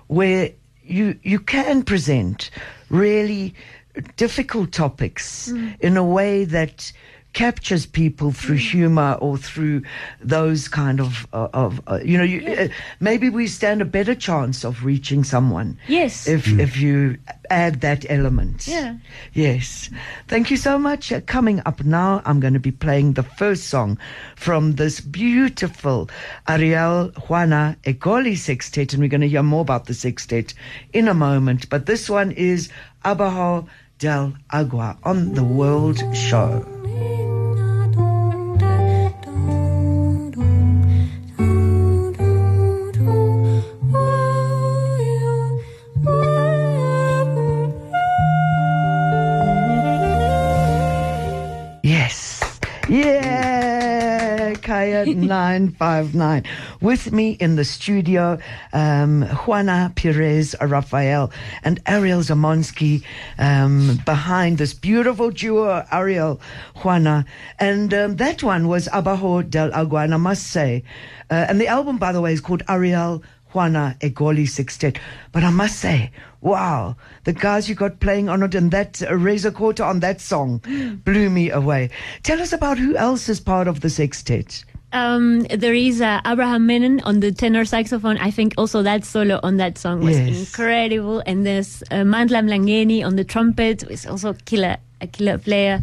where 0.08 0.50
you 0.82 1.18
you 1.22 1.38
can 1.40 1.82
present 1.82 2.50
really 2.90 3.54
difficult 4.16 4.72
topics 4.72 5.50
Mm. 5.52 5.74
in 5.80 5.96
a 5.96 6.04
way 6.04 6.44
that 6.44 6.92
captures 7.36 7.84
people 7.84 8.32
through 8.32 8.56
humor 8.56 9.18
or 9.20 9.36
through 9.36 9.82
those 10.22 10.68
kind 10.68 11.00
of 11.00 11.28
uh, 11.34 11.48
of 11.52 11.82
uh, 11.86 12.00
you 12.02 12.16
know 12.16 12.24
you, 12.24 12.40
uh, 12.50 12.68
maybe 12.98 13.28
we 13.28 13.46
stand 13.46 13.82
a 13.82 13.84
better 13.84 14.14
chance 14.14 14.64
of 14.64 14.86
reaching 14.86 15.22
someone 15.22 15.78
yes 15.86 16.26
if 16.26 16.48
if 16.58 16.78
you 16.78 17.18
add 17.50 17.80
that 17.80 18.04
element. 18.08 18.66
Yeah. 18.66 18.96
Yes. 19.32 19.90
Thank 20.28 20.50
you 20.50 20.56
so 20.56 20.78
much. 20.78 21.12
Uh, 21.12 21.20
coming 21.20 21.60
up 21.66 21.84
now, 21.84 22.22
I'm 22.24 22.40
going 22.40 22.54
to 22.54 22.60
be 22.60 22.72
playing 22.72 23.12
the 23.12 23.22
first 23.22 23.68
song 23.68 23.98
from 24.34 24.72
this 24.72 25.00
beautiful 25.00 26.10
Ariel 26.48 27.12
Juana 27.28 27.76
Egoli 27.84 28.36
sextet, 28.36 28.92
and 28.92 29.02
we're 29.02 29.08
going 29.08 29.20
to 29.20 29.28
hear 29.28 29.42
more 29.42 29.60
about 29.60 29.86
the 29.86 29.94
sextet 29.94 30.54
in 30.92 31.06
a 31.06 31.14
moment. 31.14 31.68
But 31.68 31.86
this 31.86 32.08
one 32.10 32.32
is 32.32 32.70
Abajo 33.04 33.68
del 33.98 34.34
Agua 34.48 34.98
on 35.04 35.32
the 35.34 35.42
World 35.42 35.98
Show. 36.14 36.64
Yes. 54.86 55.06
Yeah, 55.06 55.14
Kaya 55.14 55.68
Fire 55.72 56.04
959. 56.04 56.44
With 56.80 57.12
me 57.12 57.30
in 57.32 57.56
the 57.56 57.64
studio, 57.64 58.38
um, 58.72 59.22
Juana 59.22 59.92
Pires 59.96 60.54
Rafael 60.60 61.30
and 61.64 61.80
Ariel 61.86 62.20
Zamonsky 62.20 63.02
um, 63.38 63.98
behind 64.04 64.58
this 64.58 64.74
beautiful 64.74 65.30
duo, 65.30 65.84
Ariel, 65.92 66.40
Juana. 66.82 67.24
And 67.58 67.92
um, 67.94 68.16
that 68.16 68.42
one 68.42 68.68
was 68.68 68.88
Abajo 68.92 69.42
del 69.42 69.72
Agua, 69.74 70.02
and 70.02 70.14
I 70.14 70.18
must 70.18 70.46
say, 70.48 70.84
uh, 71.30 71.46
and 71.48 71.60
the 71.60 71.68
album, 71.68 71.98
by 71.98 72.12
the 72.12 72.20
way, 72.20 72.32
is 72.32 72.40
called 72.40 72.62
Ariel 72.68 73.22
Juana 73.52 73.96
Egoli 74.00 74.48
Sextet. 74.48 74.98
But 75.32 75.42
I 75.42 75.50
must 75.50 75.78
say, 75.78 76.10
wow, 76.40 76.96
the 77.24 77.32
guys 77.32 77.68
you 77.68 77.74
got 77.74 78.00
playing 78.00 78.28
on 78.28 78.42
it 78.42 78.54
and 78.54 78.70
that 78.70 79.02
uh, 79.02 79.16
Reza 79.16 79.50
Khota 79.50 79.84
on 79.84 80.00
that 80.00 80.20
song 80.20 80.58
blew 81.04 81.30
me 81.30 81.50
away. 81.50 81.90
Tell 82.22 82.40
us 82.42 82.52
about 82.52 82.78
who 82.78 82.96
else 82.96 83.28
is 83.28 83.40
part 83.40 83.66
of 83.66 83.80
the 83.80 83.90
sextet. 83.90 84.64
Um, 84.96 85.40
there 85.62 85.74
is 85.74 86.00
uh, 86.00 86.20
Abraham 86.26 86.66
Mennen 86.66 87.00
on 87.04 87.20
the 87.20 87.30
tenor 87.30 87.64
saxophone. 87.66 88.16
I 88.18 88.30
think 88.30 88.54
also 88.56 88.82
that 88.82 89.04
solo 89.04 89.38
on 89.42 89.58
that 89.58 89.76
song 89.76 90.00
was 90.00 90.16
Yes. 90.18 90.38
incredible. 90.38 91.22
And 91.26 91.44
there's 91.44 91.82
uh, 91.90 91.96
Mandla 91.96 92.40
Mlangeni 92.42 93.04
on 93.04 93.16
the 93.16 93.24
trumpet, 93.24 93.82
who 93.82 93.90
is 93.90 94.06
also 94.06 94.30
a 94.30 94.34
killer, 94.34 94.76
a 95.02 95.06
killer 95.06 95.36
player. 95.38 95.80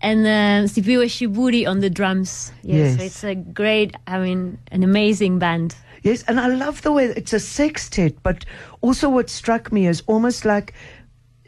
And 0.00 0.26
uh, 0.26 0.66
Siphiwe 0.68 1.06
Shiburi 1.06 1.66
on 1.68 1.80
the 1.80 1.90
drums. 1.90 2.52
Yes, 2.62 2.98
Yes. 2.98 3.06
it's 3.06 3.24
a 3.24 3.34
great, 3.36 3.94
I 4.08 4.18
mean, 4.18 4.58
an 4.72 4.82
amazing 4.82 5.38
band. 5.38 5.76
Yes, 6.02 6.24
and 6.28 6.38
I 6.40 6.46
love 6.48 6.82
the 6.82 6.92
way 6.92 7.06
it's 7.06 7.32
a 7.32 7.40
sextet, 7.40 8.22
but 8.22 8.44
also 8.80 9.08
what 9.08 9.28
struck 9.30 9.72
me 9.72 9.86
is 9.88 10.02
almost 10.06 10.44
like 10.44 10.72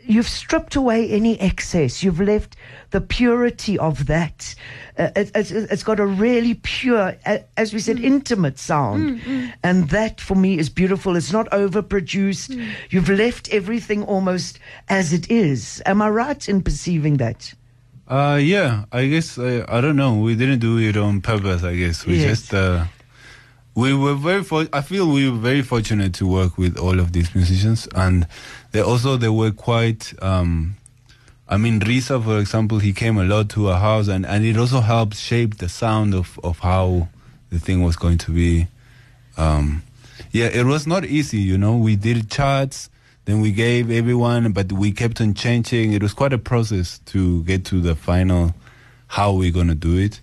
you've 0.04 0.28
stripped 0.28 0.76
away 0.76 1.08
any 1.10 1.38
excess. 1.40 2.02
You've 2.02 2.20
left 2.20 2.56
the 2.90 3.00
purity 3.00 3.78
of 3.78 4.06
that. 4.06 4.54
Uh, 4.98 5.08
it, 5.16 5.30
it's, 5.34 5.50
it's 5.50 5.82
got 5.82 6.00
a 6.00 6.06
really 6.06 6.54
pure, 6.54 7.16
a- 7.26 7.44
as 7.56 7.72
we 7.72 7.78
said, 7.78 7.98
intimate 8.00 8.58
sound. 8.58 9.20
And 9.62 9.88
that 9.90 10.20
for 10.20 10.34
me 10.34 10.58
is 10.58 10.68
beautiful. 10.68 11.16
It's 11.16 11.32
not 11.32 11.48
overproduced. 11.50 12.60
You've 12.90 13.08
left 13.08 13.52
everything 13.52 14.02
almost 14.04 14.58
as 14.88 15.12
it 15.12 15.30
is. 15.30 15.82
Am 15.86 16.02
I 16.02 16.08
right 16.10 16.48
in 16.48 16.62
perceiving 16.62 17.16
that? 17.18 17.54
Uh, 18.08 18.38
yeah, 18.42 18.84
I 18.90 19.06
guess 19.06 19.38
uh, 19.38 19.64
I 19.68 19.80
don't 19.80 19.94
know. 19.96 20.16
We 20.16 20.34
didn't 20.34 20.58
do 20.58 20.78
it 20.78 20.96
on 20.96 21.20
purpose. 21.20 21.62
I 21.62 21.76
guess 21.76 22.04
we 22.04 22.16
Yes. 22.18 22.40
just 22.40 22.54
uh, 22.54 22.86
we 23.74 23.94
were 23.94 24.14
very. 24.14 24.42
For- 24.42 24.68
I 24.72 24.80
feel 24.82 25.10
we 25.10 25.28
were 25.30 25.38
very 25.38 25.62
fortunate 25.62 26.14
to 26.14 26.26
work 26.26 26.58
with 26.58 26.76
all 26.76 26.98
of 26.98 27.12
these 27.12 27.34
musicians, 27.34 27.88
and 27.94 28.26
they 28.72 28.80
also 28.80 29.16
they 29.16 29.28
were 29.28 29.50
quite. 29.52 30.12
Um, 30.22 30.76
I 31.48 31.56
mean, 31.56 31.80
Reza, 31.80 32.20
for 32.20 32.38
example, 32.38 32.78
he 32.78 32.92
came 32.92 33.18
a 33.18 33.24
lot 33.24 33.48
to 33.50 33.70
our 33.70 33.80
house, 33.80 34.06
and, 34.06 34.24
and 34.24 34.44
it 34.44 34.56
also 34.56 34.80
helped 34.80 35.16
shape 35.16 35.58
the 35.58 35.68
sound 35.68 36.14
of, 36.14 36.38
of 36.44 36.60
how 36.60 37.08
the 37.50 37.58
thing 37.58 37.82
was 37.82 37.96
going 37.96 38.18
to 38.18 38.30
be. 38.30 38.68
Um, 39.36 39.82
yeah, 40.30 40.46
it 40.46 40.64
was 40.64 40.86
not 40.86 41.04
easy, 41.04 41.38
you 41.38 41.58
know. 41.58 41.76
We 41.76 41.96
did 41.96 42.30
charts, 42.30 42.88
then 43.24 43.40
we 43.40 43.50
gave 43.50 43.90
everyone, 43.90 44.52
but 44.52 44.70
we 44.70 44.92
kept 44.92 45.20
on 45.20 45.34
changing. 45.34 45.92
It 45.92 46.02
was 46.02 46.14
quite 46.14 46.32
a 46.32 46.38
process 46.38 46.98
to 47.06 47.42
get 47.42 47.64
to 47.66 47.80
the 47.80 47.96
final 47.96 48.54
how 49.08 49.32
we're 49.32 49.50
gonna 49.50 49.74
do 49.74 49.98
it. 49.98 50.20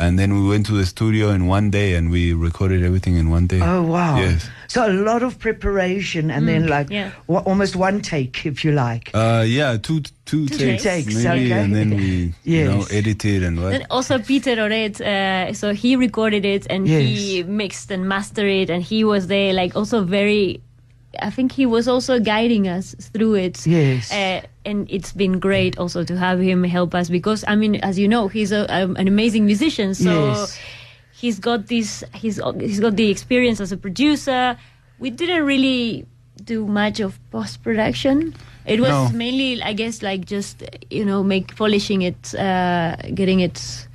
And 0.00 0.18
then 0.18 0.34
we 0.34 0.48
went 0.48 0.66
to 0.66 0.72
the 0.72 0.86
studio 0.86 1.30
in 1.30 1.46
one 1.48 1.70
day 1.70 1.94
and 1.94 2.10
we 2.10 2.32
recorded 2.32 2.84
everything 2.84 3.16
in 3.16 3.30
one 3.30 3.46
day. 3.48 3.60
Oh, 3.60 3.82
wow. 3.82 4.18
Yes. 4.18 4.48
So 4.68 4.86
a 4.86 4.92
lot 4.92 5.22
of 5.22 5.38
preparation 5.38 6.30
and 6.30 6.46
then 6.46 6.66
like 6.68 6.90
yeah. 6.90 7.10
wa- 7.26 7.40
almost 7.46 7.74
one 7.74 8.00
take, 8.02 8.44
if 8.44 8.64
you 8.64 8.72
like. 8.72 9.10
Uh, 9.14 9.42
yeah, 9.46 9.78
two 9.78 10.02
two, 10.26 10.46
takes. 10.46 10.82
takes, 10.82 10.82
Takes, 10.82 11.24
maybe, 11.24 11.46
okay. 11.46 11.52
and 11.52 11.74
then 11.74 11.96
we 11.96 12.34
you 12.44 12.64
know 12.66 12.84
edited 12.92 13.42
and 13.42 13.62
what. 13.62 13.72
And 13.72 13.86
also 13.90 14.18
Peter 14.18 14.56
Auret, 14.56 15.00
uh, 15.00 15.54
so 15.54 15.72
he 15.72 15.96
recorded 15.96 16.44
it 16.44 16.66
and 16.68 16.86
he 16.86 17.42
mixed 17.44 17.90
and 17.90 18.06
mastered 18.06 18.44
it, 18.50 18.68
and 18.68 18.82
he 18.82 19.04
was 19.04 19.26
there, 19.26 19.54
like 19.54 19.74
also 19.74 20.04
very. 20.04 20.60
I 21.20 21.30
think 21.30 21.52
he 21.52 21.64
was 21.66 21.88
also 21.88 22.20
guiding 22.20 22.68
us 22.68 22.94
through 23.00 23.34
it. 23.36 23.66
Yes. 23.66 24.12
Uh, 24.12 24.42
and 24.64 24.86
it's 24.90 25.12
been 25.12 25.38
great 25.40 25.78
also 25.78 26.04
to 26.04 26.16
have 26.16 26.38
him 26.40 26.62
help 26.64 26.94
us 26.94 27.08
because 27.08 27.44
I 27.48 27.56
mean, 27.56 27.76
as 27.76 27.98
you 27.98 28.06
know, 28.08 28.28
he's 28.28 28.52
a, 28.52 28.66
um, 28.74 28.94
an 28.96 29.08
amazing 29.08 29.46
musician. 29.46 29.94
So 29.94 30.28
Yes. 30.28 30.58
he's 31.12 31.38
got 31.38 31.66
this. 31.68 32.04
He's 32.14 32.40
he's 32.60 32.80
got 32.80 32.96
the 32.96 33.08
experience 33.10 33.60
as 33.60 33.72
a 33.72 33.76
producer. 33.76 34.56
We 34.98 35.10
didn't 35.10 35.44
really 35.46 36.04
do 36.44 36.66
much 36.66 37.00
of 37.00 37.18
post 37.30 37.62
production. 37.62 38.34
It 38.66 38.80
was 38.80 38.90
No. 38.90 39.08
mainly, 39.16 39.62
I 39.62 39.72
guess, 39.72 40.02
like 40.02 40.26
just 40.26 40.62
you 40.90 41.04
know, 41.04 41.22
make 41.22 41.56
polishing 41.56 42.02
it, 42.02 42.34
uh, 42.34 42.96
getting 43.14 43.40
it. 43.40 43.87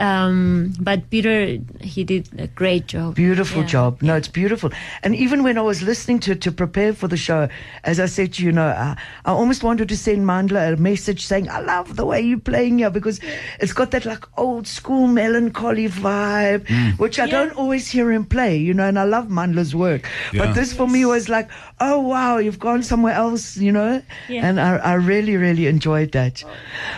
Um, 0.00 0.72
but 0.80 1.08
Peter, 1.10 1.58
he 1.80 2.04
did 2.04 2.28
a 2.38 2.46
great 2.48 2.86
job. 2.86 3.14
Beautiful 3.14 3.62
Yeah. 3.62 3.68
job. 3.68 4.02
No, 4.02 4.16
it's 4.16 4.28
beautiful. 4.28 4.70
And 5.02 5.14
even 5.14 5.42
when 5.42 5.56
I 5.58 5.62
was 5.62 5.82
listening 5.82 6.18
to 6.20 6.34
to 6.34 6.50
prepare 6.52 6.92
for 6.92 7.08
the 7.08 7.16
show, 7.16 7.48
as 7.84 8.00
I 8.00 8.06
said 8.06 8.32
to 8.34 8.42
you, 8.42 8.48
you 8.48 8.52
know, 8.52 8.66
I, 8.68 8.96
I 9.24 9.30
almost 9.32 9.62
wanted 9.62 9.88
to 9.88 9.96
send 9.96 10.26
Mandla 10.26 10.74
a 10.74 10.76
message 10.76 11.24
saying, 11.24 11.48
I 11.48 11.60
love 11.60 11.96
the 11.96 12.04
way 12.04 12.20
you're 12.20 12.38
playing 12.38 12.78
here 12.78 12.90
because 12.90 13.20
it's 13.60 13.72
got 13.72 13.90
that 13.92 14.04
like 14.04 14.24
old 14.36 14.66
school 14.66 15.06
melancholy 15.06 15.88
vibe, 15.88 16.66
which 16.98 17.18
I 17.18 17.24
Yeah. 17.24 17.30
don't 17.30 17.52
always 17.56 17.88
hear 17.90 18.12
him 18.12 18.24
play, 18.26 18.56
you 18.58 18.74
know, 18.74 18.84
and 18.86 18.98
I 18.98 19.04
love 19.04 19.28
Mandla's 19.28 19.74
work. 19.74 20.02
Yeah. 20.32 20.44
But 20.44 20.54
this 20.54 20.72
for 20.74 20.86
me 20.86 21.04
was 21.06 21.28
like, 21.28 21.48
oh 21.80 22.00
wow, 22.00 22.36
you've 22.38 22.58
gone 22.58 22.82
somewhere 22.82 23.14
else, 23.14 23.56
you 23.56 23.72
know? 23.72 24.02
Yeah. 24.28 24.46
And 24.46 24.60
I, 24.60 24.76
I 24.76 24.94
really, 24.94 25.36
really 25.36 25.66
enjoyed 25.66 26.12
that. 26.12 26.44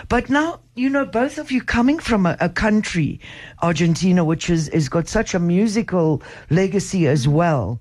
But 0.08 0.28
now, 0.30 0.60
you 0.76 0.90
know, 0.90 1.06
both 1.06 1.38
of 1.38 1.50
you 1.50 1.62
coming 1.62 1.98
from 1.98 2.26
a, 2.26 2.36
a 2.38 2.50
country, 2.50 3.18
Argentina, 3.62 4.22
which 4.22 4.50
is, 4.50 4.68
is 4.68 4.90
got 4.90 5.08
such 5.08 5.34
a 5.34 5.38
musical 5.38 6.22
legacy 6.50 7.08
as 7.08 7.26
well. 7.26 7.80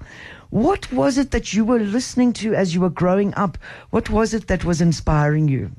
What 0.50 0.92
was 0.94 1.18
it 1.18 1.32
that 1.32 1.54
you 1.54 1.66
were 1.66 1.80
listening 1.80 2.32
to 2.34 2.56
as 2.56 2.74
you 2.74 2.80
were 2.80 2.90
growing 2.90 3.34
up? 3.34 3.58
What 3.90 4.10
was 4.10 4.34
it 4.34 4.48
that 4.48 4.64
was 4.64 4.80
inspiring 4.80 5.50
you? 5.50 5.72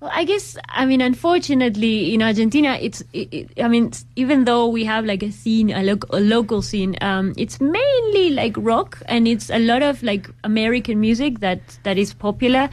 Well, 0.00 0.10
I 0.12 0.24
guess 0.24 0.56
I 0.68 0.86
mean, 0.86 1.00
unfortunately, 1.00 2.12
in 2.12 2.22
Argentina, 2.22 2.76
it's. 2.80 3.04
It, 3.12 3.28
it, 3.32 3.62
I 3.62 3.68
mean, 3.68 3.92
even 4.16 4.46
though 4.46 4.66
we 4.66 4.84
have 4.84 5.04
like 5.04 5.22
a 5.22 5.30
scene, 5.30 5.70
a, 5.70 5.84
loc 5.84 6.04
a 6.10 6.18
local 6.18 6.60
scene, 6.60 6.96
um, 7.00 7.34
it's 7.36 7.60
mainly 7.60 8.30
like 8.30 8.56
rock, 8.56 9.00
and 9.06 9.28
it's 9.28 9.48
a 9.48 9.60
lot 9.60 9.84
of 9.84 10.02
like 10.02 10.28
American 10.42 10.98
music 10.98 11.38
that 11.38 11.60
that 11.84 11.98
is 11.98 12.12
popular. 12.12 12.68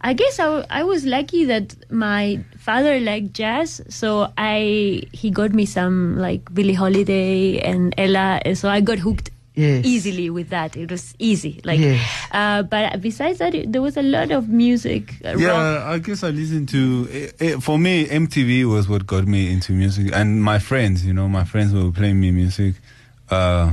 I 0.00 0.12
guess 0.12 0.38
I, 0.38 0.64
I 0.70 0.84
was 0.84 1.04
lucky 1.04 1.44
that 1.46 1.74
my 1.90 2.40
father 2.56 3.00
liked 3.00 3.32
jazz, 3.32 3.82
so 3.88 4.32
I 4.38 5.02
he 5.12 5.30
got 5.30 5.52
me 5.52 5.66
some 5.66 6.16
like 6.18 6.52
Billie 6.54 6.74
Holiday 6.74 7.58
and 7.60 7.94
Ella, 7.98 8.40
and 8.44 8.56
so 8.56 8.68
I 8.68 8.80
got 8.80 8.98
hooked 8.98 9.30
Yes. 9.54 9.84
easily 9.84 10.30
with 10.30 10.50
that. 10.50 10.76
It 10.76 10.88
was 10.88 11.14
easy, 11.18 11.60
like. 11.64 11.80
Yes. 11.80 12.00
Uh, 12.30 12.62
but 12.62 13.00
besides 13.02 13.40
that, 13.40 13.56
it, 13.56 13.72
there 13.72 13.82
was 13.82 13.96
a 13.96 14.02
lot 14.02 14.30
of 14.30 14.48
music. 14.48 15.16
Uh, 15.24 15.30
rock. 15.30 15.40
Yeah, 15.40 15.82
I 15.84 15.98
guess 15.98 16.22
I 16.22 16.30
listened 16.30 16.68
to. 16.68 17.08
eh, 17.10 17.30
eh, 17.40 17.58
for 17.58 17.76
me, 17.76 18.06
MTV 18.06 18.70
was 18.70 18.88
what 18.88 19.04
got 19.04 19.26
me 19.26 19.50
into 19.50 19.72
music, 19.72 20.14
and 20.14 20.44
my 20.44 20.60
friends. 20.60 21.04
You 21.04 21.12
know, 21.12 21.28
my 21.28 21.42
friends 21.42 21.74
were 21.74 21.90
playing 21.90 22.20
me 22.20 22.30
music. 22.30 22.76
Uh, 23.30 23.72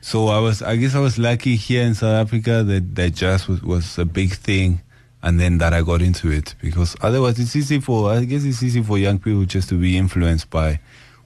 so 0.00 0.28
I 0.28 0.38
was, 0.38 0.62
I 0.62 0.76
guess, 0.76 0.94
I 0.94 1.00
was 1.00 1.18
lucky 1.18 1.56
here 1.56 1.82
in 1.82 1.92
South 1.94 2.26
Africa 2.26 2.64
that 2.64 2.94
that 2.94 3.14
jazz 3.14 3.46
was, 3.46 3.62
was 3.62 3.98
a 3.98 4.06
big 4.06 4.32
thing, 4.32 4.80
and 5.22 5.38
then 5.38 5.58
that 5.58 5.72
I 5.72 5.82
got 5.82 6.02
into 6.02 6.30
it 6.30 6.54
because 6.60 6.96
otherwise 7.00 7.38
it's 7.38 7.54
easy 7.56 7.80
for. 7.80 8.10
I 8.12 8.24
guess 8.24 8.44
it's 8.44 8.62
easy 8.62 8.82
for 8.82 8.98
young 8.98 9.18
people 9.18 9.44
just 9.44 9.68
to 9.68 9.74
be 9.80 9.96
influenced 9.96 10.50
by 10.50 10.80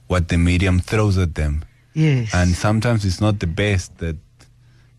what 0.07 0.27
the 0.29 0.37
medium 0.37 0.79
throws 0.79 1.17
at 1.17 1.35
them 1.35 1.63
Yes. 1.93 2.33
and 2.33 2.51
sometimes 2.55 3.03
it's 3.05 3.19
not 3.19 3.39
the 3.39 3.47
best 3.47 3.97
that 3.97 4.15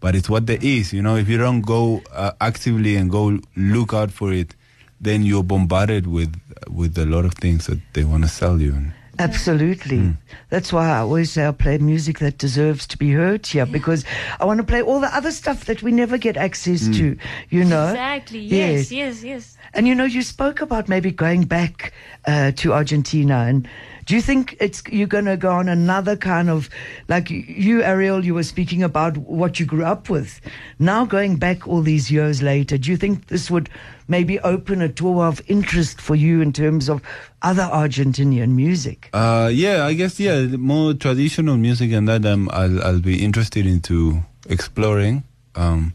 but 0.00 0.14
it's 0.16 0.28
what 0.28 0.46
there 0.46 0.58
is 0.60 0.92
you 0.92 1.00
know 1.00 1.16
if 1.16 1.28
you 1.28 1.38
don't 1.38 1.62
go 1.62 2.02
uh, 2.12 2.32
actively 2.40 2.96
and 2.96 3.10
go 3.10 3.38
look 3.56 3.94
out 3.94 4.10
for 4.10 4.32
it 4.32 4.54
then 5.00 5.22
you're 5.22 5.44
bombarded 5.44 6.06
with 6.08 6.34
with 6.68 6.98
a 6.98 7.06
lot 7.06 7.24
of 7.24 7.34
things 7.34 7.66
that 7.66 7.78
they 7.94 8.02
want 8.04 8.24
to 8.24 8.28
sell 8.28 8.60
you 8.60 8.74
and 8.74 8.92
Absolutely. 9.18 10.14
That's 10.50 10.72
why 10.72 10.90
I 10.90 10.98
always 10.98 11.32
say 11.32 11.46
I 11.46 11.52
play 11.52 11.78
music 11.78 12.18
that 12.20 12.38
deserves 12.38 12.86
to 12.88 12.98
be 12.98 13.12
heard 13.12 13.46
here 13.46 13.66
because 13.66 14.04
I 14.40 14.44
want 14.44 14.58
to 14.58 14.64
play 14.64 14.82
all 14.82 15.00
the 15.00 15.14
other 15.14 15.32
stuff 15.32 15.64
that 15.66 15.82
we 15.82 15.92
never 15.92 16.18
get 16.18 16.36
access 16.36 16.88
to, 16.88 17.16
you 17.50 17.64
know? 17.64 17.88
Exactly. 17.88 18.40
Yes. 18.40 18.90
Yes. 18.92 19.22
Yes. 19.22 19.56
And 19.74 19.86
you 19.86 19.94
know, 19.94 20.04
you 20.04 20.22
spoke 20.22 20.60
about 20.60 20.88
maybe 20.88 21.10
going 21.10 21.44
back 21.44 21.92
uh, 22.26 22.52
to 22.56 22.72
Argentina, 22.72 23.44
and 23.46 23.68
do 24.06 24.14
you 24.14 24.22
think 24.22 24.56
it's 24.60 24.82
you're 24.90 25.06
going 25.06 25.26
to 25.26 25.36
go 25.36 25.52
on 25.52 25.68
another 25.68 26.16
kind 26.16 26.48
of 26.48 26.70
like 27.08 27.28
you, 27.28 27.82
Ariel? 27.82 28.24
You 28.24 28.34
were 28.34 28.42
speaking 28.42 28.82
about 28.82 29.18
what 29.18 29.60
you 29.60 29.66
grew 29.66 29.84
up 29.84 30.08
with. 30.08 30.40
Now 30.78 31.04
going 31.04 31.36
back 31.36 31.68
all 31.68 31.82
these 31.82 32.10
years 32.10 32.42
later, 32.42 32.78
do 32.78 32.90
you 32.90 32.96
think 32.96 33.26
this 33.26 33.50
would 33.50 33.68
maybe 34.08 34.40
open 34.40 34.80
a 34.82 34.88
door 34.88 35.26
of 35.26 35.40
interest 35.46 36.00
for 36.00 36.16
you 36.16 36.40
in 36.40 36.52
terms 36.52 36.88
of 36.88 37.00
other 37.42 37.62
Argentinian 37.70 38.50
music? 38.56 39.08
uh 39.12 39.50
yeah 39.52 39.84
i 39.84 39.92
guess 39.94 40.18
yeah 40.18 40.40
more 40.56 40.94
traditional 40.94 41.56
music 41.56 41.92
and 41.92 42.08
that 42.08 42.24
um, 42.26 42.48
I'll, 42.52 42.82
I'll 42.82 43.00
be 43.00 43.22
interested 43.24 43.66
into 43.66 44.22
exploring 44.48 45.22
um 45.54 45.94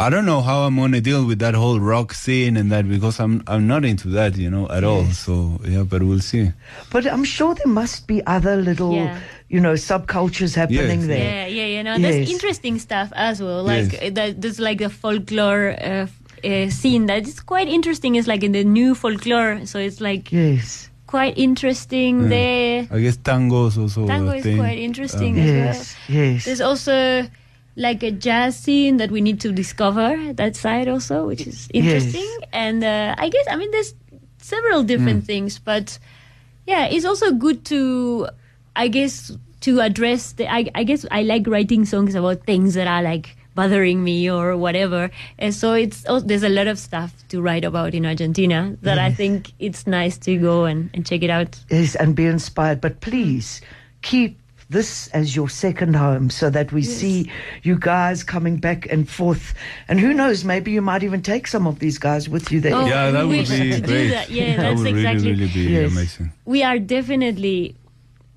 I 0.00 0.10
don't 0.10 0.26
know 0.26 0.42
how 0.42 0.60
I'm 0.60 0.76
gonna 0.76 1.00
deal 1.00 1.26
with 1.26 1.40
that 1.40 1.54
whole 1.56 1.80
rock 1.80 2.14
scene 2.14 2.56
and 2.56 2.70
that 2.70 2.88
because 2.88 3.18
I'm 3.18 3.42
I'm 3.48 3.66
not 3.66 3.84
into 3.84 4.06
that, 4.10 4.36
you 4.36 4.48
know, 4.48 4.68
at 4.70 4.84
all. 4.84 5.04
So 5.06 5.58
yeah, 5.66 5.82
but 5.82 6.04
we'll 6.04 6.20
see. 6.20 6.52
But 6.92 7.04
I'm 7.04 7.24
sure 7.24 7.56
there 7.56 7.66
must 7.66 8.06
be 8.06 8.22
other 8.24 8.54
little, 8.54 8.94
Yeah. 8.94 9.18
you 9.48 9.58
know, 9.58 9.72
subcultures 9.74 10.54
happening 10.54 11.00
Yes. 11.00 11.06
there. 11.08 11.48
Yeah, 11.48 11.56
yeah, 11.58 11.66
you 11.78 11.82
know, 11.82 11.96
Yes. 11.96 12.14
there's 12.14 12.30
interesting 12.30 12.78
stuff 12.78 13.10
as 13.16 13.42
well. 13.42 13.64
Like 13.64 13.90
Yes. 13.92 14.12
that, 14.14 14.40
there's 14.40 14.60
like 14.60 14.80
a 14.80 14.88
folklore 14.88 15.70
uh, 15.70 16.06
f- 16.06 16.17
uh, 16.44 16.70
scene 16.70 17.06
that 17.06 17.26
is 17.26 17.40
quite 17.40 17.68
interesting. 17.68 18.14
It's 18.16 18.26
like 18.28 18.42
in 18.42 18.52
the 18.52 18.64
new 18.64 18.94
folklore, 18.94 19.64
so 19.66 19.78
it's 19.78 20.00
like 20.00 20.30
Yes. 20.32 20.90
quite 21.06 21.36
interesting 21.38 22.22
Yeah. 22.22 22.28
there. 22.28 22.86
I 22.90 23.00
guess 23.00 23.16
tango 23.16 23.66
is 23.66 23.78
also 23.78 24.06
Tango 24.06 24.32
is 24.32 24.42
thing. 24.42 24.58
quite 24.58 24.78
interesting 24.78 25.38
Um, 25.38 25.44
as 25.46 25.48
Yes. 25.48 25.96
Yes. 26.08 26.44
There's 26.44 26.60
also 26.60 27.26
like 27.76 28.02
a 28.02 28.10
jazz 28.10 28.58
scene 28.58 28.96
that 28.98 29.10
we 29.10 29.20
need 29.20 29.40
to 29.40 29.52
discover 29.52 30.18
that 30.34 30.56
side 30.56 30.88
also, 30.88 31.26
which 31.26 31.46
is 31.46 31.68
interesting. 31.72 32.26
And 32.52 32.82
uh, 32.82 33.14
I 33.16 33.28
guess 33.30 33.46
I 33.50 33.56
mean 33.56 33.70
there's 33.70 33.94
several 34.42 34.82
different 34.82 35.24
things, 35.24 35.58
but 35.58 35.98
yeah, 36.66 36.86
it's 36.90 37.04
also 37.06 37.32
good 37.32 37.64
to 37.66 38.28
I 38.76 38.88
guess 38.88 39.32
to 39.62 39.80
address 39.80 40.32
the. 40.38 40.46
I, 40.46 40.70
I 40.74 40.84
guess 40.84 41.04
I 41.10 41.22
like 41.22 41.46
writing 41.48 41.84
songs 41.84 42.14
about 42.14 42.44
things 42.46 42.74
that 42.74 42.86
are 42.86 43.02
like 43.02 43.34
bothering 43.62 44.04
me 44.04 44.30
or 44.30 44.56
whatever. 44.56 45.10
And 45.38 45.52
so 45.52 45.72
it's 45.74 46.04
oh, 46.08 46.20
there's 46.20 46.44
a 46.44 46.48
lot 46.48 46.68
of 46.68 46.78
stuff 46.78 47.10
to 47.30 47.42
write 47.42 47.64
about 47.64 47.92
in 47.92 48.06
Argentina 48.06 48.76
that 48.82 48.98
I 48.98 49.10
think 49.12 49.50
it's 49.58 49.82
nice 49.86 50.16
to 50.26 50.36
go 50.38 50.64
and, 50.64 50.90
and 50.94 51.04
check 51.04 51.22
it 51.24 51.30
out. 51.30 51.58
Yes, 51.68 51.96
and 51.96 52.14
be 52.14 52.26
inspired. 52.26 52.80
But 52.80 53.00
please 53.00 53.60
keep 54.02 54.38
this 54.70 55.08
as 55.08 55.34
your 55.34 55.48
second 55.48 55.96
home 55.96 56.28
so 56.30 56.50
that 56.50 56.70
we 56.72 56.82
see 56.82 57.30
you 57.62 57.74
guys 57.76 58.22
coming 58.22 58.58
back 58.58 58.86
and 58.92 59.08
forth. 59.08 59.54
And 59.88 59.98
who 59.98 60.12
knows, 60.14 60.44
maybe 60.44 60.70
you 60.70 60.82
might 60.82 61.02
even 61.02 61.22
take 61.22 61.46
some 61.48 61.66
of 61.66 61.78
these 61.80 61.98
guys 61.98 62.28
with 62.28 62.52
you 62.52 62.60
there. 62.60 62.74
Oh, 62.76 62.84
Yeah, 62.86 63.10
that 63.10 63.26
would 63.26 63.38
wish 63.38 63.48
be 63.50 63.70
to 63.72 63.80
do 63.80 63.86
great. 63.86 64.10
that. 64.10 64.30
Yeah, 64.30 64.56
that 64.56 64.62
that's 64.62 64.80
would 64.80 64.88
exactly- 64.94 65.30
really, 65.32 65.46
really 65.46 65.52
be 65.54 65.72
Yes. 65.72 65.90
amazing. 65.92 66.32
we 66.44 66.62
are 66.62 66.78
definitely 66.78 67.74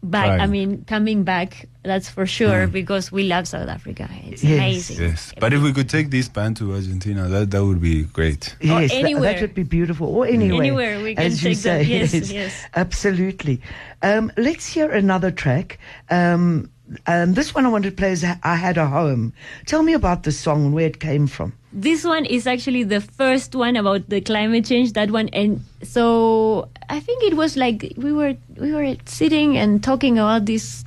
back. 0.01 0.25
Trying. 0.25 0.39
I 0.41 0.47
mean, 0.47 0.83
coming 0.87 1.23
back. 1.23 1.67
That's 1.83 2.09
for 2.09 2.27
sure 2.27 2.67
Mm. 2.67 2.71
because 2.71 3.11
we 3.11 3.23
love 3.23 3.47
South 3.47 3.67
Africa. 3.67 4.07
It's 4.27 4.43
Yes. 4.43 4.53
amazing. 4.59 5.01
Yes, 5.01 5.33
but 5.39 5.51
if 5.51 5.61
we 5.63 5.73
could 5.73 5.89
take 5.89 6.11
this 6.11 6.29
band 6.29 6.57
to 6.57 6.73
Argentina, 6.73 7.27
that 7.27 7.49
that 7.51 7.65
would 7.65 7.81
be 7.81 8.03
great. 8.03 8.55
Yes, 8.61 8.91
tha- 8.91 8.95
that, 8.97 9.03
anywhere. 9.03 9.37
would 9.41 9.55
be 9.55 9.63
beautiful. 9.63 10.07
Or 10.07 10.27
anywhere. 10.27 10.61
Anywhere 10.61 11.01
we 11.01 11.15
can 11.15 11.25
as 11.25 11.41
you 11.43 11.55
take 11.55 11.57
them. 11.63 11.83
say. 11.83 11.89
Yes, 11.89 12.31
yes. 12.31 12.53
Absolutely. 12.75 13.61
Um, 14.03 14.31
let's 14.37 14.67
hear 14.67 14.91
another 14.91 15.31
track. 15.31 15.79
Um, 16.11 16.69
and 17.07 17.35
this 17.35 17.55
one 17.55 17.65
I 17.65 17.69
wanted 17.69 17.89
to 17.91 17.95
play 17.95 18.11
is 18.11 18.23
I 18.23 18.55
Had 18.55 18.77
a 18.77 18.85
Home. 18.85 19.33
Tell 19.65 19.81
me 19.81 19.93
about 19.93 20.21
the 20.23 20.31
song 20.31 20.65
and 20.65 20.73
where 20.73 20.85
it 20.85 20.99
came 20.99 21.25
from. 21.25 21.53
This 21.73 22.03
one 22.03 22.25
is 22.25 22.45
actually 22.45 22.83
the 22.83 22.99
first 23.01 23.55
one 23.55 23.75
about 23.77 24.09
the 24.09 24.19
climate 24.21 24.65
change. 24.65 24.91
That 24.93 25.09
one, 25.09 25.29
and 25.29 25.61
so 25.81 26.67
I 26.89 26.99
think 26.99 27.23
it 27.23 27.35
was 27.37 27.55
like 27.55 27.93
we 27.95 28.11
were 28.11 28.35
we 28.57 28.73
were 28.73 28.95
sitting 29.05 29.57
and 29.57 29.81
talking 29.81 30.19
about 30.19 30.45
this 30.45 30.83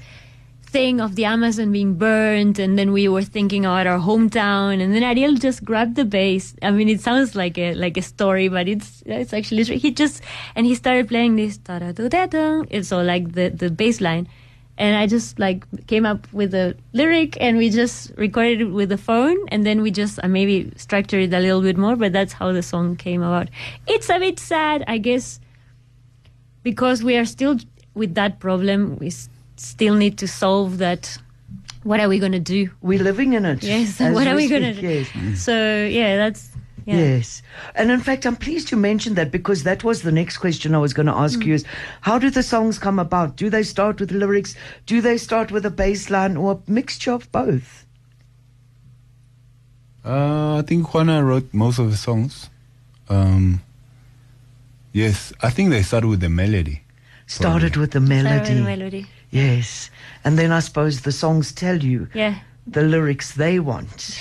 thing 0.74 1.00
of 1.00 1.14
the 1.14 1.24
Amazon 1.24 1.70
being 1.70 1.94
burned, 1.94 2.58
and 2.58 2.76
then 2.76 2.90
we 2.90 3.06
were 3.06 3.22
thinking 3.22 3.64
about 3.64 3.86
our 3.86 4.00
hometown, 4.00 4.82
and 4.82 4.92
then 4.92 5.04
Ariel 5.04 5.34
just 5.34 5.64
grabbed 5.64 5.94
the 5.94 6.04
bass. 6.04 6.52
I 6.62 6.72
mean, 6.72 6.88
it 6.88 7.00
sounds 7.00 7.36
like 7.36 7.56
a 7.56 7.74
like 7.74 7.96
a 7.96 8.02
story, 8.02 8.48
but 8.48 8.66
it's 8.66 9.02
it's 9.06 9.32
actually. 9.32 9.62
He 9.84 9.92
just 9.92 10.20
and 10.56 10.66
he 10.66 10.74
started 10.74 11.06
playing 11.06 11.36
this 11.36 11.58
da 11.58 11.78
da 11.78 11.92
da 11.92 12.26
da. 12.26 12.46
It's 12.70 12.90
all 12.90 13.04
like 13.04 13.34
the 13.38 13.50
the 13.50 13.70
bass 13.70 14.00
line. 14.00 14.26
And 14.76 14.96
I 14.96 15.06
just 15.06 15.38
like 15.38 15.62
came 15.86 16.04
up 16.12 16.26
with 16.32 16.52
a 16.52 16.74
lyric 16.92 17.36
and 17.40 17.56
we 17.56 17.70
just 17.70 18.10
recorded 18.16 18.60
it 18.62 18.72
with 18.78 18.88
the 18.88 18.98
phone 18.98 19.36
and 19.54 19.64
then 19.64 19.82
we 19.82 19.92
just 19.92 20.18
uh, 20.24 20.26
maybe 20.26 20.72
structured 20.74 21.22
it 21.22 21.36
a 21.36 21.38
little 21.38 21.62
bit 21.62 21.76
more, 21.76 21.94
but 21.94 22.12
that's 22.12 22.32
how 22.32 22.50
the 22.50 22.62
song 22.62 22.96
came 22.96 23.22
about. 23.22 23.48
It's 23.86 24.10
a 24.10 24.18
bit 24.18 24.40
sad, 24.40 24.82
I 24.88 24.98
guess, 24.98 25.38
because 26.64 27.04
we 27.04 27.16
are 27.16 27.24
still 27.24 27.56
with 27.94 28.16
that 28.16 28.40
problem. 28.40 28.98
We 28.98 29.10
still 29.56 29.94
need 29.94 30.18
to 30.18 30.28
solve 30.28 30.78
that. 30.78 31.18
What 31.82 32.00
are 32.00 32.08
we 32.08 32.18
going 32.18 32.32
to 32.32 32.40
do? 32.40 32.70
We're 32.80 33.02
living 33.02 33.34
in 33.34 33.44
it. 33.44 33.62
Yes, 33.62 34.00
what 34.16 34.26
are 34.26 34.34
we 34.36 34.48
going 34.48 34.62
to 34.62 34.72
do? 34.80 34.86
Yes. 34.88 35.40
So, 35.42 35.84
yeah, 35.86 36.16
that's. 36.16 36.50
Yeah. 36.86 36.96
Yes. 36.96 37.42
And 37.74 37.90
in 37.90 38.00
fact, 38.00 38.26
I'm 38.26 38.36
pleased 38.36 38.70
you 38.70 38.76
mentioned 38.76 39.16
that 39.16 39.30
because 39.30 39.62
that 39.62 39.84
was 39.84 40.02
the 40.02 40.12
next 40.12 40.36
question 40.36 40.74
I 40.74 40.78
was 40.78 40.92
going 40.92 41.06
to 41.06 41.14
ask 41.14 41.38
Mm. 41.40 41.46
you 41.46 41.54
is 41.54 41.64
how 42.02 42.18
do 42.18 42.28
the 42.28 42.42
songs 42.42 42.78
come 42.78 42.98
about? 42.98 43.36
Do 43.36 43.48
they 43.48 43.62
start 43.62 44.00
with 44.00 44.12
lyrics? 44.12 44.54
Do 44.84 45.00
they 45.00 45.16
start 45.16 45.50
with 45.50 45.64
a 45.64 45.70
bass 45.70 46.10
line 46.10 46.36
or 46.36 46.52
a 46.52 46.70
mixture 46.70 47.12
of 47.12 47.30
both? 47.32 47.86
Uh, 50.04 50.58
I 50.58 50.62
think 50.62 50.92
Juana 50.92 51.24
wrote 51.24 51.52
most 51.54 51.78
of 51.78 51.90
the 51.90 51.96
songs. 51.96 52.50
Um, 53.08 53.62
yes, 54.92 55.32
I 55.40 55.48
think 55.50 55.70
they 55.70 55.82
started 55.82 56.08
with 56.08 56.20
the 56.20 56.28
melody. 56.28 56.82
Started 57.26 57.76
with 57.76 57.92
the 57.92 58.00
Sorry, 58.06 58.22
melody. 58.22 58.54
the 58.54 58.60
melody. 58.62 59.06
Yes. 59.34 59.90
And 60.24 60.38
then 60.38 60.52
I 60.52 60.60
suppose 60.60 61.00
the 61.02 61.12
songs 61.12 61.52
tell 61.52 61.82
you 61.82 62.08
Yeah. 62.14 62.34
the 62.66 62.82
lyrics 62.82 63.34
they 63.34 63.58
want. 63.58 64.20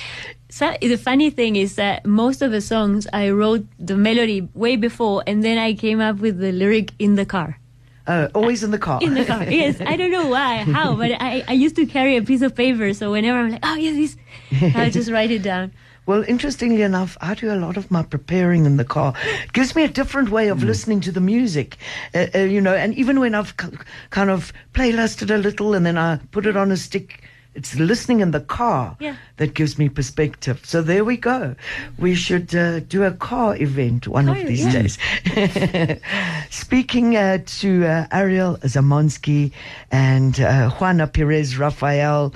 So 0.49 0.73
the 0.81 0.97
funny 0.97 1.29
thing 1.29 1.55
is 1.55 1.75
that 1.75 2.05
most 2.05 2.41
of 2.41 2.51
the 2.51 2.61
songs 2.61 3.07
I 3.13 3.29
wrote 3.29 3.65
the 3.79 3.95
melody 3.95 4.47
way 4.53 4.75
before, 4.75 5.23
and 5.25 5.43
then 5.43 5.57
I 5.57 5.73
came 5.73 6.01
up 6.01 6.17
with 6.19 6.39
the 6.39 6.51
lyric 6.51 6.91
in 6.99 7.15
the 7.15 7.25
car. 7.25 7.59
Uh, 8.05 8.27
always 8.35 8.63
in 8.63 8.71
the 8.71 8.77
car. 8.77 8.99
In 9.01 9.13
the 9.13 9.23
car, 9.23 9.43
yes. 9.45 9.79
I 9.79 9.95
don't 9.95 10.11
know 10.11 10.27
why, 10.27 10.57
how, 10.57 10.95
but 10.95 11.11
I, 11.21 11.43
I 11.47 11.53
used 11.53 11.75
to 11.77 11.85
carry 11.85 12.17
a 12.17 12.21
piece 12.21 12.41
of 12.41 12.53
paper, 12.53 12.93
so 12.93 13.11
whenever 13.11 13.37
I'm 13.39 13.51
like, 13.51 13.63
oh 13.63 13.75
yes, 13.75 13.95
this, 13.95 14.75
I'll 14.75 14.91
just 14.91 15.09
write 15.09 15.31
it 15.31 15.41
down. 15.41 15.71
Well, 16.05 16.25
interestingly 16.27 16.81
enough, 16.81 17.17
I 17.21 17.33
do 17.33 17.51
a 17.53 17.55
lot 17.55 17.77
of 17.77 17.89
my 17.89 18.03
preparing 18.03 18.65
in 18.65 18.75
the 18.75 18.83
car. 18.83 19.13
It 19.45 19.53
gives 19.53 19.73
me 19.75 19.83
a 19.83 19.87
different 19.87 20.29
way 20.29 20.47
Mm. 20.47 20.51
of 20.51 20.63
listening 20.63 20.99
to 21.01 21.11
the 21.13 21.21
music, 21.21 21.77
uh, 22.13 22.25
uh, 22.35 22.39
you 22.39 22.59
know. 22.59 22.75
And 22.75 22.93
even 22.95 23.19
when 23.21 23.33
I've 23.33 23.55
k- 23.55 23.67
kind 24.09 24.29
of 24.29 24.51
playlisted 24.73 25.33
a 25.33 25.37
little 25.37 25.73
and 25.73 25.85
then 25.85 25.97
I 25.97 26.19
put 26.31 26.45
it 26.45 26.57
on 26.57 26.71
a 26.71 26.77
stick, 26.77 27.21
it's 27.55 27.75
listening 27.75 28.19
in 28.21 28.31
the 28.31 28.39
car 28.39 28.97
Yeah. 28.99 29.15
that 29.37 29.53
gives 29.53 29.77
me 29.77 29.89
perspective. 29.89 30.61
So 30.63 30.81
there 30.81 31.03
we 31.05 31.17
go. 31.17 31.55
We 31.99 32.15
should 32.15 32.53
uh, 32.55 32.79
do 32.81 33.03
a 33.03 33.11
car 33.11 33.55
event 33.57 34.07
one 34.07 34.27
of 34.29 34.37
Oh, 34.37 34.43
these 34.43 34.65
yeah. 34.65 34.71
days. 34.71 34.97
Speaking 36.49 37.15
uh, 37.15 37.39
to 37.59 37.85
uh, 37.85 38.07
Ariel 38.11 38.57
Zamonsky 38.63 39.51
and 39.91 40.39
uh, 40.39 40.69
Juana 40.71 41.07
Pires 41.07 41.57
Rafael, 41.57 42.33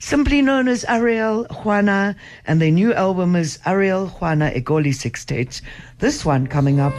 simply 0.00 0.42
known 0.42 0.68
as 0.68 0.84
Ariel 0.84 1.44
Juana, 1.64 2.16
and 2.46 2.60
their 2.60 2.70
new 2.70 2.92
album 2.94 3.36
is 3.36 3.58
Ariel 3.66 4.08
Juana 4.08 4.50
Egoli 4.54 4.94
Sextet. 4.94 5.60
This 5.98 6.24
one 6.24 6.46
coming 6.46 6.80
up, 6.80 6.92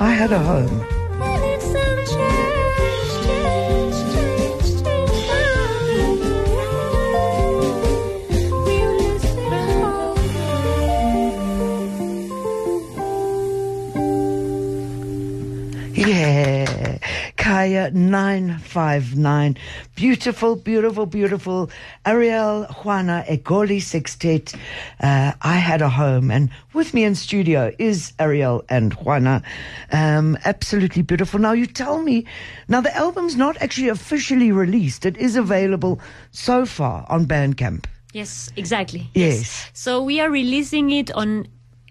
I 0.00 0.10
Had 0.12 0.32
a 0.32 0.38
Home. 0.38 1.05
Yeah, 16.06 16.98
Kaya 17.36 17.90
959. 17.90 19.56
Beautiful, 19.96 20.54
beautiful, 20.54 21.04
beautiful. 21.04 21.68
Ariel 22.04 22.64
Juana 22.64 23.24
Egoli 23.28 23.82
Sextet. 23.82 24.54
Uh, 25.00 25.32
I 25.42 25.56
had 25.56 25.82
a 25.82 25.88
home, 25.88 26.30
and 26.30 26.50
with 26.72 26.94
me 26.94 27.02
in 27.02 27.16
studio 27.16 27.72
is 27.80 28.12
Ariel 28.20 28.64
and 28.68 28.92
Juana. 28.94 29.42
Um, 29.90 30.38
absolutely 30.44 31.02
beautiful. 31.02 31.40
Now, 31.40 31.52
you 31.52 31.66
tell 31.66 32.00
me, 32.00 32.24
now 32.68 32.80
the 32.80 32.96
album's 32.96 33.34
not 33.34 33.56
actually 33.60 33.88
officially 33.88 34.52
released, 34.52 35.04
it 35.06 35.16
is 35.16 35.34
available 35.34 36.00
so 36.30 36.66
far 36.66 37.04
on 37.08 37.26
Bandcamp. 37.26 37.86
Yes, 38.12 38.52
exactly. 38.54 39.10
Yes. 39.12 39.68
So 39.72 40.02
we 40.02 40.20
are 40.20 40.30
releasing 40.30 40.90
it 40.90 41.10
on 41.12 41.48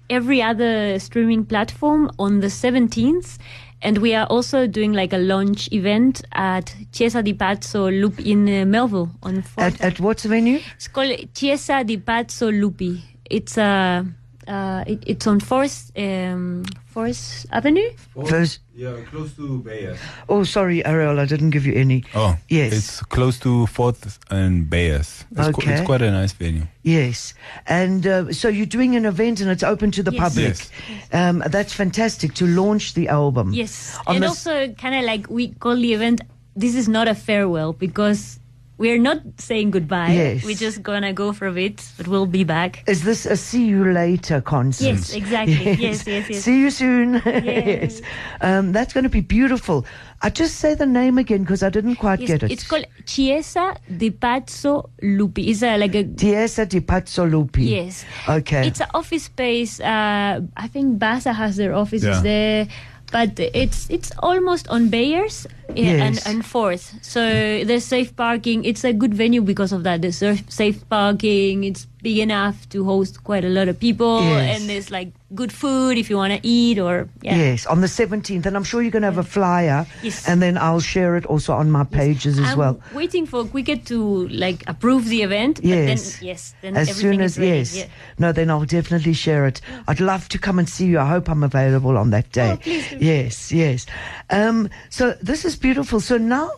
every 0.10 0.42
other 0.42 1.00
streaming 1.00 1.46
platform 1.46 2.12
on 2.20 2.40
the 2.40 2.48
17th. 2.48 3.38
And 3.86 4.00
we 4.00 4.16
are 4.16 4.26
also 4.26 4.66
doing 4.66 4.94
like 4.94 5.14
a 5.14 5.20
launch 5.20 5.72
event 5.72 6.24
at 6.32 6.76
Chiesa 6.92 7.22
di 7.22 7.36
Pazzo 7.36 7.92
Loop 7.92 8.20
in 8.20 8.50
uh, 8.50 8.66
Melville 8.66 9.12
on 9.22 9.44
4th. 9.44 9.60
At, 9.60 9.80
at 9.80 10.00
what's 10.00 10.24
the 10.24 10.30
venue? 10.30 10.60
It's 10.76 10.88
called 10.88 11.14
Chiesa 11.36 11.84
di 11.84 11.98
Pazzo 11.98 12.50
Lupi. 12.50 13.00
It's 13.30 13.60
uh, 13.60 14.04
uh, 14.48 14.84
it, 14.88 15.04
it's 15.06 15.28
on 15.28 15.40
Forest 15.40 15.92
um, 15.98 16.64
Fourth 16.88 17.46
Avenue. 17.52 17.90
First, 18.28 18.60
Yeah, 18.76 18.96
close 19.10 19.34
to 19.36 19.60
Beyers. 19.60 19.98
oh, 20.30 20.44
sorry, 20.44 20.86
Ariel, 20.86 21.20
I 21.20 21.26
didn't 21.26 21.50
give 21.52 21.66
you 21.66 21.74
any. 21.74 22.04
Oh, 22.14 22.38
Yes. 22.50 22.74
It's 22.74 23.02
close 23.04 23.40
to 23.40 23.66
Fourth 23.68 24.20
and 24.30 24.70
Beyers. 24.70 25.26
It's, 25.32 25.50
qu- 25.50 25.62
Okay. 25.62 25.74
it's 25.74 25.86
quite 25.86 26.02
a 26.02 26.12
nice 26.12 26.34
venue. 26.34 26.68
Yes, 26.84 27.34
and 27.68 28.06
uh, 28.08 28.32
so 28.32 28.48
you're 28.48 28.66
doing 28.66 28.96
an 28.96 29.06
event 29.06 29.42
and 29.42 29.50
it's 29.50 29.64
open 29.64 29.92
to 29.92 30.04
the 30.04 30.12
Yes. 30.14 30.22
public. 30.24 30.46
Yes. 30.90 31.14
Um, 31.14 31.44
that's 31.48 31.74
fantastic 31.74 32.34
to 32.36 32.46
launch 32.48 32.94
the 32.94 33.08
album. 33.10 33.54
Yes, 33.54 33.98
On 34.08 34.16
and 34.16 34.24
the- 34.24 34.28
also 34.30 34.68
kind 34.74 34.96
of 34.96 35.04
like 35.04 35.30
we 35.30 35.50
call 35.50 35.76
the 35.76 35.94
event. 35.94 36.22
This 36.56 36.76
is 36.76 36.88
not 36.88 37.08
a 37.08 37.16
farewell 37.16 37.74
because 37.74 38.40
we're 38.78 39.00
not 39.00 39.20
saying 39.38 39.72
goodbye. 39.72 40.12
Yes. 40.12 40.44
We're 40.44 40.56
just 40.56 40.84
gonna 40.84 41.14
go 41.14 41.32
for 41.34 41.48
a 41.48 41.52
bit, 41.54 41.82
but 41.98 42.08
we'll 42.08 42.26
be 42.26 42.44
back. 42.44 42.84
Is 42.88 43.04
this 43.04 43.26
a 43.26 43.38
see 43.38 43.66
you 43.66 43.86
later 43.92 44.42
concert? 44.42 44.86
Yes, 44.86 45.14
exactly. 45.14 45.74
Yes, 45.74 46.06
yes, 46.06 46.30
yes. 46.30 46.44
See 46.44 46.60
you 46.60 46.70
soon. 46.70 47.14
yes. 47.26 48.02
Um, 48.42 48.72
that's 48.72 48.94
going 48.94 49.04
to 49.04 49.10
be 49.10 49.22
beautiful. 49.22 49.86
I 50.22 50.30
just 50.30 50.56
say 50.58 50.74
the 50.74 50.86
name 50.86 51.18
again 51.18 51.42
because 51.44 51.62
I 51.64 51.70
didn't 51.70 51.98
quite 51.98 52.20
Yes, 52.20 52.28
get 52.30 52.44
it. 52.44 52.52
It's 52.52 52.68
called 52.68 52.86
Chiesa 53.06 53.76
di 53.96 54.10
Pazzo 54.12 54.90
Lupi. 55.04 55.48
It's 55.50 55.62
a, 55.62 55.78
like 55.78 55.94
a 55.96 56.04
Tiesa 56.04 56.68
di 56.68 56.80
Pazzolupi. 56.82 57.70
Yes. 57.70 58.06
Okay. 58.28 58.68
It's 58.68 58.80
an 58.80 58.88
office 58.94 59.24
space. 59.24 59.80
Uh, 59.80 60.42
I 60.58 60.68
think 60.68 61.00
Basa 61.00 61.34
has 61.34 61.58
their 61.58 61.74
offices 61.76 62.08
Yeah. 62.08 62.22
there, 62.22 62.68
but 63.12 63.40
it's 63.40 63.90
it's 63.90 64.12
almost 64.20 64.68
on 64.70 64.90
Beyers 64.90 65.46
eh, 65.70 65.86
and 66.00 66.16
Yes. 66.16 66.26
and 66.26 66.46
Fourth. 66.46 66.94
So 67.02 67.22
there's 67.64 67.86
safe 67.86 68.16
parking. 68.16 68.66
It's 68.66 68.84
a 68.84 68.94
good 68.94 69.14
venue 69.14 69.42
because 69.42 69.72
of 69.72 69.84
that. 69.84 70.02
There's 70.02 70.22
safe 70.50 70.88
parking. 70.90 71.64
It's 71.64 71.88
big 72.06 72.20
enough 72.20 72.58
to 72.70 72.84
host 72.86 73.14
quite 73.30 73.44
a 73.44 73.50
lot 73.58 73.68
of 73.68 73.76
people, 73.80 74.22
Yes. 74.22 74.46
and 74.62 74.70
there's 74.70 74.90
like 74.98 75.10
good 75.34 75.52
food 75.52 75.98
if 75.98 76.06
you 76.10 76.18
want 76.22 76.32
to 76.38 76.40
eat 76.48 76.78
or 76.78 77.10
yeah. 77.26 77.36
Yes, 77.36 77.66
on 77.66 77.82
the 77.82 77.88
17th. 77.88 78.46
And 78.46 78.56
I'm 78.56 78.64
sure 78.64 78.80
you're 78.84 78.92
going 78.98 79.08
to 79.08 79.12
have 79.14 79.18
a 79.28 79.30
flyer. 79.38 79.86
Yes. 80.04 80.28
And 80.30 80.38
then 80.42 80.56
I'll 80.58 80.80
share 80.94 81.18
it 81.20 81.26
also 81.26 81.52
on 81.54 81.68
my 81.72 81.84
pages 81.84 82.38
as 82.40 82.52
I'm 82.52 82.58
well. 82.62 82.76
waiting 82.94 83.26
for 83.26 83.44
Quicket 83.46 83.86
to 83.88 84.28
like 84.44 84.64
approve 84.68 85.04
the 85.10 85.22
event. 85.24 85.60
Yes. 85.64 85.74
But 85.74 86.20
then, 86.20 86.28
yes. 86.30 86.42
Then 86.62 86.78
as 86.78 86.90
everything 86.90 87.12
soon 87.20 87.22
is 87.26 87.38
as, 87.40 87.44
yes. 87.46 87.70
Yeah. 87.78 87.88
No, 88.20 88.32
then 88.32 88.48
I'll 88.52 88.66
definitely 88.80 89.14
share 89.14 89.48
it. 89.48 89.60
I'd 89.88 90.00
love 90.00 90.30
to 90.30 90.38
come 90.38 90.60
and 90.60 90.70
see 90.70 90.86
you. 90.86 91.00
I 91.00 91.10
hope 91.16 91.28
I'm 91.34 91.44
available 91.44 91.98
on 91.98 92.12
that 92.12 92.32
day. 92.32 92.52
Oh, 92.54 92.58
please 92.58 92.88
do. 92.90 92.98
Yes, 93.02 93.52
yes. 93.52 93.86
Um, 94.30 94.70
so 94.90 95.04
this 95.30 95.44
is 95.44 95.56
beautiful. 95.58 96.00
So 96.00 96.18
now, 96.20 96.50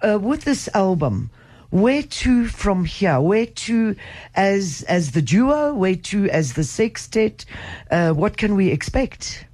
uh, 0.00 0.18
with 0.18 0.44
this 0.44 0.68
album, 0.74 1.30
where 1.74 2.04
to 2.04 2.46
from 2.46 2.84
here? 2.84 3.20
Where 3.20 3.46
to 3.46 3.96
as 4.36 4.84
as 4.88 5.10
the 5.10 5.20
duo? 5.20 5.74
Where 5.74 5.96
to 5.96 6.30
as 6.30 6.52
the 6.52 6.62
sextet? 6.62 7.44
Uh, 7.90 8.12
what 8.12 8.36
can 8.36 8.54
we 8.54 8.68
expect? 8.68 9.44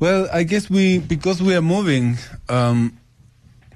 Well, 0.00 0.28
I 0.32 0.42
guess 0.42 0.68
we 0.68 0.98
because 0.98 1.40
we 1.40 1.54
are 1.54 1.62
moving, 1.62 2.18
um, 2.48 2.98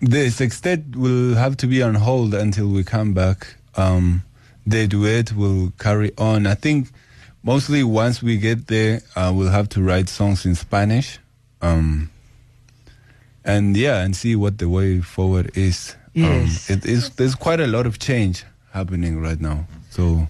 the 0.01 0.31
sextet 0.31 0.97
will 0.97 1.37
have 1.37 1.57
to 1.59 1.69
be 1.69 1.81
on 1.81 1.95
hold 1.95 2.35
until 2.35 2.67
we 2.67 2.83
come 2.83 3.15
back. 3.15 3.55
Um, 3.77 4.25
the 4.67 4.89
duet 4.89 5.33
will 5.33 5.73
carry 5.79 6.11
on. 6.19 6.49
I 6.49 6.55
think 6.57 6.89
mostly 7.45 7.85
once 7.85 8.21
we 8.21 8.37
get 8.37 8.67
there, 8.67 9.03
uh, 9.15 9.33
we'll 9.33 9.51
have 9.51 9.69
to 9.71 9.83
write 9.83 10.09
songs 10.09 10.45
in 10.45 10.57
Spanish, 10.57 11.21
um, 11.61 12.11
and 13.45 13.77
yeah, 13.77 14.03
and 14.03 14.17
see 14.17 14.35
what 14.35 14.59
the 14.59 14.69
way 14.69 15.01
forward 15.01 15.57
is. 15.57 15.95
Yes. 16.15 16.71
um, 16.71 16.77
it 16.79 16.85
is. 16.87 17.11
There's 17.11 17.35
quite 17.35 17.61
a 17.61 17.67
lot 17.67 17.87
of 17.87 17.99
change 17.99 18.45
happening 18.73 19.21
right 19.21 19.41
now. 19.41 19.67
So 19.91 20.29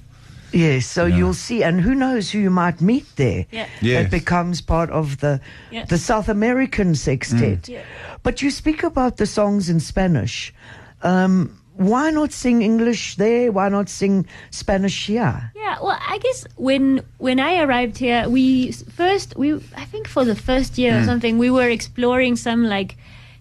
Yes, 0.55 0.87
so 0.87 1.07
Yeah. 1.07 1.17
you'll 1.17 1.35
see, 1.35 1.63
and 1.65 1.81
who 1.81 1.95
knows 1.95 2.31
who 2.31 2.39
you 2.39 2.51
might 2.51 2.81
meet 2.83 3.07
there. 3.17 3.47
Yeah. 3.51 3.67
Yes. 3.81 4.05
It 4.05 4.11
becomes 4.11 4.61
part 4.61 4.91
of 4.91 5.17
the 5.19 5.41
Yeah. 5.71 5.87
the 5.89 5.97
South 5.99 6.29
American 6.29 6.95
sextet. 6.95 7.69
Yeah. 7.69 7.81
But 8.23 8.43
you 8.43 8.51
speak 8.51 8.83
about 8.85 9.17
the 9.17 9.27
songs 9.27 9.69
in 9.69 9.81
Spanish. 9.81 10.53
Um, 11.03 11.51
why 11.77 12.11
not 12.11 12.33
sing 12.33 12.61
English 12.63 13.17
there? 13.17 13.51
Why 13.51 13.71
not 13.71 13.89
sing 13.89 14.27
Spanish 14.51 15.07
here? 15.07 15.51
Yeah, 15.57 15.79
well, 15.83 15.99
I 16.09 16.19
guess 16.19 16.47
when 16.57 17.01
when 17.19 17.41
I 17.41 17.61
arrived 17.65 17.97
here, 17.99 18.29
we 18.29 18.73
first 18.73 19.35
we 19.39 19.55
I 19.75 19.87
think 19.91 20.07
for 20.07 20.25
the 20.27 20.35
first 20.37 20.77
year 20.79 21.01
or 21.01 21.05
something 21.05 21.39
we 21.39 21.51
were 21.51 21.71
exploring 21.71 22.37
some 22.37 22.69
like 22.69 22.97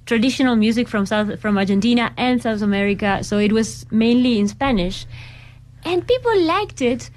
traditional 0.06 0.56
music 0.56 0.88
from 0.88 1.06
South 1.06 1.40
from 1.40 1.58
Argentina 1.58 2.12
and 2.18 2.42
South 2.42 2.62
America. 2.62 3.24
So 3.24 3.38
it 3.38 3.52
was 3.52 3.86
mainly 3.92 4.40
in 4.40 4.48
Spanish, 4.48 5.06
and 5.84 6.06
people 6.08 6.42
liked 6.42 6.82
it. 6.82 7.10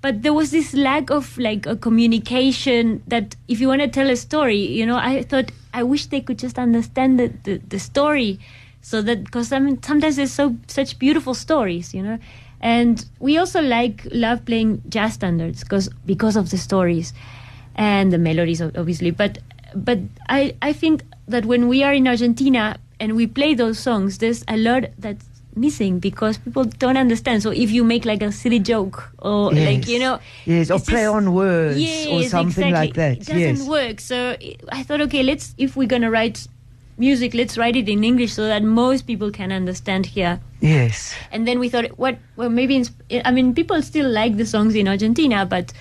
But 0.00 0.22
there 0.22 0.34
was 0.34 0.50
this 0.50 0.74
lack 0.74 1.10
of 1.10 1.38
like 1.38 1.64
a 1.64 1.76
communication 1.76 3.02
that 3.06 3.36
if 3.48 3.58
you 3.58 3.68
want 3.68 3.80
to 3.80 3.88
tell 3.88 4.10
a 4.10 4.16
story, 4.16 4.58
you 4.58 4.84
know, 4.84 4.96
I 4.96 5.22
thought 5.22 5.50
I 5.72 5.82
wish 5.82 6.06
they 6.06 6.20
could 6.20 6.38
just 6.38 6.58
understand 6.58 7.18
the, 7.18 7.32
the, 7.44 7.56
the 7.56 7.78
story 7.78 8.38
so 8.84 9.00
that 9.00 9.24
because 9.24 9.50
I 9.50 9.60
mean, 9.60 9.82
sometimes 9.82 10.16
there's 10.16 10.32
so 10.32 10.54
such 10.66 10.98
beautiful 10.98 11.32
stories, 11.32 11.94
you 11.94 12.02
know. 12.02 12.18
And 12.60 13.02
we 13.18 13.38
also 13.38 13.62
like 13.62 14.06
love 14.12 14.44
playing 14.44 14.82
jazz 14.90 15.14
standards 15.14 15.64
because 15.64 15.88
because 16.04 16.36
of 16.36 16.50
the 16.50 16.58
stories 16.58 17.14
and 17.76 18.12
the 18.12 18.18
melodies, 18.18 18.60
obviously. 18.60 19.10
But 19.10 19.38
but 19.74 20.00
I 20.28 20.54
I 20.60 20.74
think 20.74 21.02
that 21.28 21.44
when 21.46 21.68
we 21.68 21.82
are 21.82 21.92
in 21.92 22.06
Argentina 22.08 22.76
and 23.00 23.16
we 23.16 23.26
play 23.26 23.54
those 23.54 23.78
songs, 23.78 24.18
there's 24.18 24.44
a 24.48 24.56
lot 24.56 24.84
that's 24.98 25.26
missing 25.56 25.98
because 26.00 26.36
people 26.38 26.64
don't 26.64 26.96
understand. 26.96 27.42
So 27.42 27.50
if 27.50 27.70
you 27.70 27.84
make 27.84 28.04
like 28.04 28.22
a 28.22 28.32
silly 28.32 28.58
joke 28.58 29.10
or 29.18 29.52
like 29.52 29.86
you 29.86 29.98
know, 29.98 30.18
yes, 30.46 30.70
or 30.70 30.78
play 30.80 31.02
just- 31.04 31.14
on 31.14 31.32
words 31.32 31.76
or 31.76 32.20
Yes, 32.20 32.30
something 32.30 32.70
like 32.72 32.94
that. 32.94 33.18
It 33.18 33.26
doesn't 33.26 33.38
yes, 33.38 33.68
work. 33.68 34.00
So 34.00 34.36
I 34.70 34.82
thought, 34.82 35.00
okay, 35.02 35.22
let's 35.22 35.54
if 35.58 35.76
we're 35.76 35.88
gonna 35.88 36.10
write 36.10 36.46
music, 36.98 37.34
let's 37.34 37.56
write 37.58 37.76
it 37.76 37.88
in 37.88 38.04
English 38.04 38.32
so 38.32 38.46
that 38.46 38.62
most 38.62 39.06
people 39.06 39.30
can 39.30 39.50
understand 39.52 40.06
here. 40.06 40.40
yes, 40.60 41.14
And 41.32 41.46
then 41.46 41.58
we 41.58 41.68
thought, 41.68 41.86
what? 41.98 42.18
Well, 42.36 42.50
maybe 42.50 42.76
in, 42.76 42.86
I 43.24 43.30
mean, 43.30 43.54
people 43.54 43.80
still 43.82 44.08
like 44.08 44.36
the 44.36 44.46
songs 44.46 44.74
in 44.74 44.86
Argentina, 44.88 45.44
but 45.46 45.72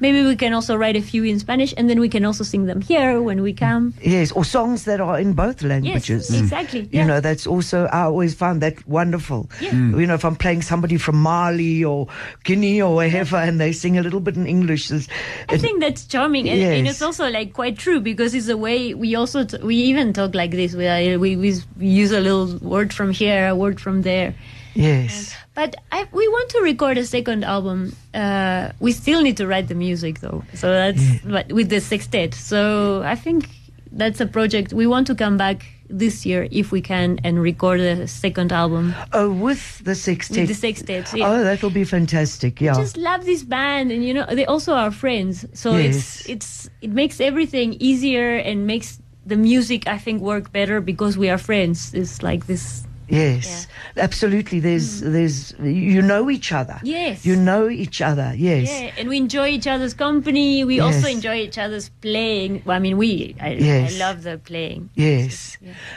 maybe 0.00 0.22
we 0.22 0.36
can 0.36 0.52
also 0.52 0.76
write 0.76 0.96
a 0.96 1.02
few 1.02 1.24
in 1.24 1.38
Spanish, 1.38 1.74
and 1.76 1.88
then 1.88 2.00
we 2.00 2.08
can 2.08 2.24
also 2.24 2.44
sing 2.44 2.66
them 2.66 2.80
here 2.80 3.20
when 3.22 3.42
we 3.42 3.52
come. 3.52 3.94
yes, 4.02 4.32
or 4.32 4.44
songs 4.44 4.84
that 4.84 5.00
are 5.00 5.18
in 5.18 5.32
both 5.34 5.62
languages. 5.62 6.30
Yes, 6.30 6.40
exactly. 6.40 6.80
You 6.80 6.88
yeah. 7.00 7.06
know, 7.06 7.20
that's 7.20 7.46
also, 7.46 7.86
I 7.86 8.02
always 8.02 8.34
found 8.34 8.62
that 8.62 8.86
wonderful. 8.88 9.50
Yeah. 9.60 9.72
You 9.74 10.06
know, 10.06 10.14
if 10.14 10.24
I'm 10.24 10.36
playing 10.36 10.62
somebody 10.62 10.96
from 10.98 11.16
Mali 11.16 11.84
or 11.84 12.08
Guinea 12.44 12.80
or 12.82 12.94
wherever 12.94 13.36
and 13.36 13.60
they 13.60 13.72
sing 13.72 13.98
a 13.98 14.02
little 14.02 14.20
bit 14.20 14.36
in 14.36 14.46
English, 14.46 14.90
it's- 14.90 15.08
I 15.48 15.56
think 15.58 15.80
that's 15.80 16.04
charming, 16.06 16.48
and, 16.48 16.60
and 16.60 16.86
it's 16.88 17.02
also 17.02 17.28
like 17.30 17.52
quite 17.52 17.78
true 17.78 18.00
because 18.00 18.34
it's 18.34 18.48
a 18.48 18.56
way 18.56 18.94
we 18.94 19.14
also 19.14 19.44
t- 19.44 19.58
we 19.62 19.76
even 19.76 20.12
talk 20.12 20.34
like 20.34 20.50
this. 20.52 20.74
We, 20.74 20.86
uh, 20.86 21.18
we 21.18 21.36
we 21.36 21.60
use 21.78 22.12
a 22.12 22.20
little 22.20 22.56
word 22.58 22.92
from 22.92 23.10
here, 23.12 23.48
a 23.48 23.54
word 23.56 23.80
from 23.80 24.02
there. 24.02 24.34
Yes. 24.78 25.34
But 25.54 25.74
I, 25.92 26.06
we 26.12 26.26
want 26.28 26.48
to 26.50 26.60
record 26.62 26.98
a 26.98 27.04
second 27.04 27.44
album. 27.44 27.94
Uh, 28.14 28.70
we 28.80 28.92
still 28.92 29.22
need 29.22 29.36
to 29.38 29.46
write 29.46 29.68
the 29.68 29.74
music 29.74 30.20
though, 30.20 30.44
so 30.54 30.70
that's 30.70 31.02
but 31.24 31.52
with 31.52 31.68
the 31.68 31.80
sextet. 31.80 32.34
So 32.34 33.02
I 33.04 33.16
think 33.16 33.48
that's 33.92 34.20
a 34.20 34.26
project 34.26 34.72
we 34.72 34.86
want 34.86 35.06
to 35.08 35.14
come 35.14 35.36
back 35.36 35.66
this 35.90 36.26
year 36.26 36.46
if 36.50 36.70
we 36.70 36.80
can 36.82 37.18
and 37.24 37.40
record 37.40 37.80
a 37.80 38.06
second 38.06 38.52
album 38.52 38.94
Oh, 39.14 39.30
with 39.32 39.82
the 39.84 39.94
sextet. 39.94 40.36
with 40.40 40.48
the 40.48 40.54
sextet. 40.54 41.12
Yeah. 41.14 41.26
Oh, 41.30 41.42
that'll 41.42 41.70
be 41.70 41.84
fantastic. 41.84 42.60
Yeah. 42.60 42.74
I 42.76 42.80
just 42.82 42.96
love 42.98 43.24
this 43.24 43.42
band 43.42 43.90
and 43.90 44.04
you 44.04 44.12
know 44.12 44.26
they 44.30 44.44
also 44.44 44.74
are 44.74 44.90
friends 44.90 45.46
so 45.54 45.76
Yes. 45.76 45.96
it's 45.96 46.28
it's 46.28 46.70
it 46.82 46.90
makes 46.92 47.20
everything 47.20 47.72
easier 47.80 48.36
and 48.36 48.66
makes 48.66 49.00
the 49.26 49.36
music 49.36 49.86
i 49.86 49.98
think 49.98 50.22
work 50.22 50.52
better 50.52 50.80
because 50.80 51.18
we 51.18 51.28
are 51.28 51.36
friends 51.38 51.92
it's 51.92 52.22
like 52.22 52.46
this 52.46 52.84
yes. 53.08 53.66
Absolutely. 53.96 54.60
There's 54.60 55.00
there's 55.00 55.54
you 55.60 56.02
know 56.02 56.30
each 56.30 56.52
other. 56.52 56.74
Mm. 56.74 56.80
Yes. 56.84 57.26
You 57.26 57.36
know 57.36 57.68
each 57.68 58.00
other. 58.00 58.32
Yes. 58.36 58.68
yeah 58.68 58.92
and 58.98 59.08
we 59.08 59.16
enjoy 59.16 59.48
each 59.48 59.66
other's 59.66 59.94
company 59.94 60.64
we 60.64 60.80
also 60.80 61.08
enjoy 61.08 61.36
each 61.36 61.58
other's 61.58 61.88
playing 62.00 62.62
well, 62.64 62.76
i 62.76 62.78
mean 62.80 62.96
we 62.96 63.34
i, 63.40 63.50
Yes. 63.52 63.94
I 63.94 63.98
love 63.98 64.22
the 64.22 64.38
playing 64.38 64.90
Yes. 64.94 65.56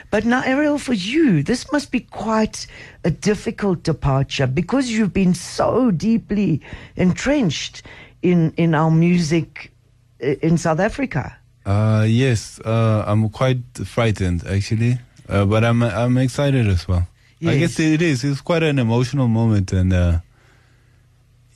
But 0.10 0.26
now, 0.26 0.42
Ariel, 0.44 0.78
for 0.78 0.94
you, 0.94 1.44
this 1.44 1.72
must 1.72 1.92
be 1.92 2.02
quite 2.02 2.68
a 3.04 3.12
difficult 3.12 3.84
departure 3.84 4.48
because 4.48 4.90
you've 4.92 5.14
been 5.14 5.34
so 5.34 5.92
deeply 5.92 6.62
entrenched 6.96 7.84
in, 8.22 8.54
in 8.58 8.74
our 8.76 8.92
music 8.92 9.72
uh, 10.24 10.28
in 10.42 10.58
South 10.58 10.80
Africa. 10.80 11.38
Uh, 11.66 12.06
yes, 12.08 12.60
uh, 12.66 13.04
I'm 13.08 13.30
quite 13.30 13.62
frightened 13.86 14.44
actually, 14.48 14.98
uh, 15.32 15.46
but 15.46 15.64
I'm 15.64 15.82
I'm 15.82 16.18
excited 16.18 16.68
as 16.68 16.88
well. 16.88 17.08
I 17.44 17.58
guess 17.58 17.80
it 17.80 18.02
is. 18.04 18.24
It's 18.24 18.42
quite 18.42 18.62
an 18.62 18.78
emotional 18.78 19.28
moment, 19.28 19.74
and 19.74 19.92
uh, 19.92 20.20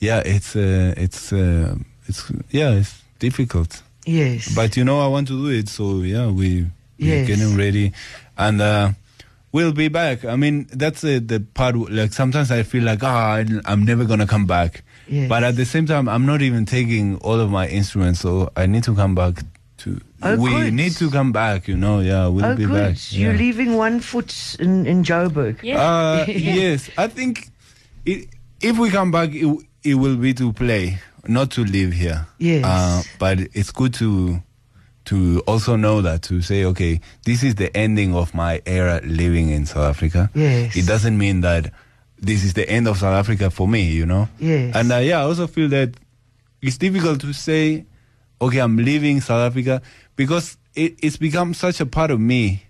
yeah, 0.00 0.20
it's 0.24 0.56
uh, 0.56 0.94
it's 0.96 1.32
uh, 1.32 1.76
it's 2.08 2.30
yeah, 2.50 2.72
it's 2.72 3.00
difficult. 3.18 3.82
Yes. 4.04 4.54
But 4.54 4.76
you 4.76 4.84
know, 4.84 5.00
I 5.00 5.06
want 5.08 5.28
to 5.28 5.34
do 5.34 5.48
it, 5.50 5.68
so 5.68 6.00
yeah, 6.02 6.26
we 6.26 6.66
we're 6.98 7.22
Yes. 7.22 7.26
getting 7.28 7.56
ready, 7.56 7.92
and 8.38 8.60
uh, 8.60 8.90
we'll 9.52 9.72
be 9.72 9.88
back. 9.88 10.24
I 10.24 10.34
mean, 10.36 10.66
that's 10.72 11.04
uh, 11.04 11.20
the 11.24 11.40
part. 11.54 11.76
Like 11.76 12.12
sometimes 12.12 12.50
I 12.50 12.62
feel 12.64 12.82
like 12.84 13.02
ah, 13.04 13.42
I'm 13.64 13.84
never 13.84 14.04
gonna 14.04 14.26
come 14.26 14.46
back. 14.46 14.82
Yes. 15.08 15.28
But 15.28 15.44
at 15.44 15.54
the 15.56 15.64
same 15.64 15.86
time, 15.86 16.08
I'm 16.08 16.26
not 16.26 16.42
even 16.42 16.66
taking 16.66 17.16
all 17.18 17.38
of 17.38 17.50
my 17.50 17.68
instruments, 17.68 18.20
so 18.20 18.50
I 18.56 18.66
need 18.66 18.82
to 18.84 18.94
come 18.94 19.14
back. 19.14 19.44
To 19.78 20.00
Oh, 20.22 20.36
we 20.38 20.50
good. 20.50 20.72
need 20.74 20.92
to 20.92 21.10
come 21.10 21.32
back. 21.32 21.68
You 21.68 21.76
know, 21.76 22.00
yeah, 22.00 22.28
we'll 22.28 22.44
oh, 22.44 22.56
be 22.56 22.64
good. 22.64 22.94
back. 22.94 23.12
You're 23.12 23.32
yeah. 23.32 23.38
leaving 23.38 23.76
one 23.76 24.00
foot 24.00 24.56
in, 24.58 24.86
in 24.86 25.02
Joburg. 25.04 25.62
yeah 25.62 25.80
Uh, 25.80 26.24
yes, 26.28 26.88
I 26.96 27.08
think 27.08 27.50
it, 28.06 28.28
if 28.62 28.78
we 28.78 28.88
come 28.90 29.10
back, 29.10 29.30
it, 29.34 29.46
it 29.84 29.94
will 29.94 30.16
be 30.16 30.32
to 30.34 30.52
play, 30.52 30.98
not 31.28 31.50
to 31.52 31.64
live 31.64 31.92
here. 31.92 32.26
Yes. 32.38 32.64
Uh, 32.64 33.02
but 33.18 33.38
it's 33.52 33.70
good 33.70 33.92
to 33.94 34.42
to 35.06 35.40
also 35.46 35.76
know 35.76 36.02
that 36.02 36.22
to 36.22 36.42
say, 36.42 36.64
okay, 36.64 37.00
this 37.24 37.42
is 37.44 37.54
the 37.54 37.74
ending 37.76 38.14
of 38.16 38.34
my 38.34 38.60
era 38.66 39.00
living 39.04 39.50
in 39.50 39.64
South 39.66 39.84
Africa. 39.90 40.28
Yes. 40.34 40.74
It 40.76 40.84
doesn't 40.86 41.16
mean 41.16 41.42
that 41.42 41.70
this 42.18 42.42
is 42.42 42.54
the 42.54 42.68
end 42.68 42.88
of 42.88 42.96
South 42.98 43.14
Africa 43.14 43.50
for 43.50 43.68
me, 43.68 43.82
you 43.84 44.04
know. 44.06 44.28
Yes. 44.40 44.74
And 44.74 44.90
uh, 44.90 44.96
yeah, 44.96 45.20
I 45.20 45.22
also 45.22 45.46
feel 45.46 45.68
that 45.68 45.90
it's 46.60 46.76
difficult 46.78 47.20
to 47.20 47.32
say, 47.32 47.84
okay, 48.40 48.58
I'm 48.58 48.76
leaving 48.76 49.20
South 49.20 49.50
Africa 49.50 49.82
because 50.16 50.56
it, 50.74 50.96
it's 51.02 51.16
become 51.16 51.54
such 51.54 51.80
a 51.80 51.86
part 51.86 52.10
of 52.10 52.20
me 52.20 52.62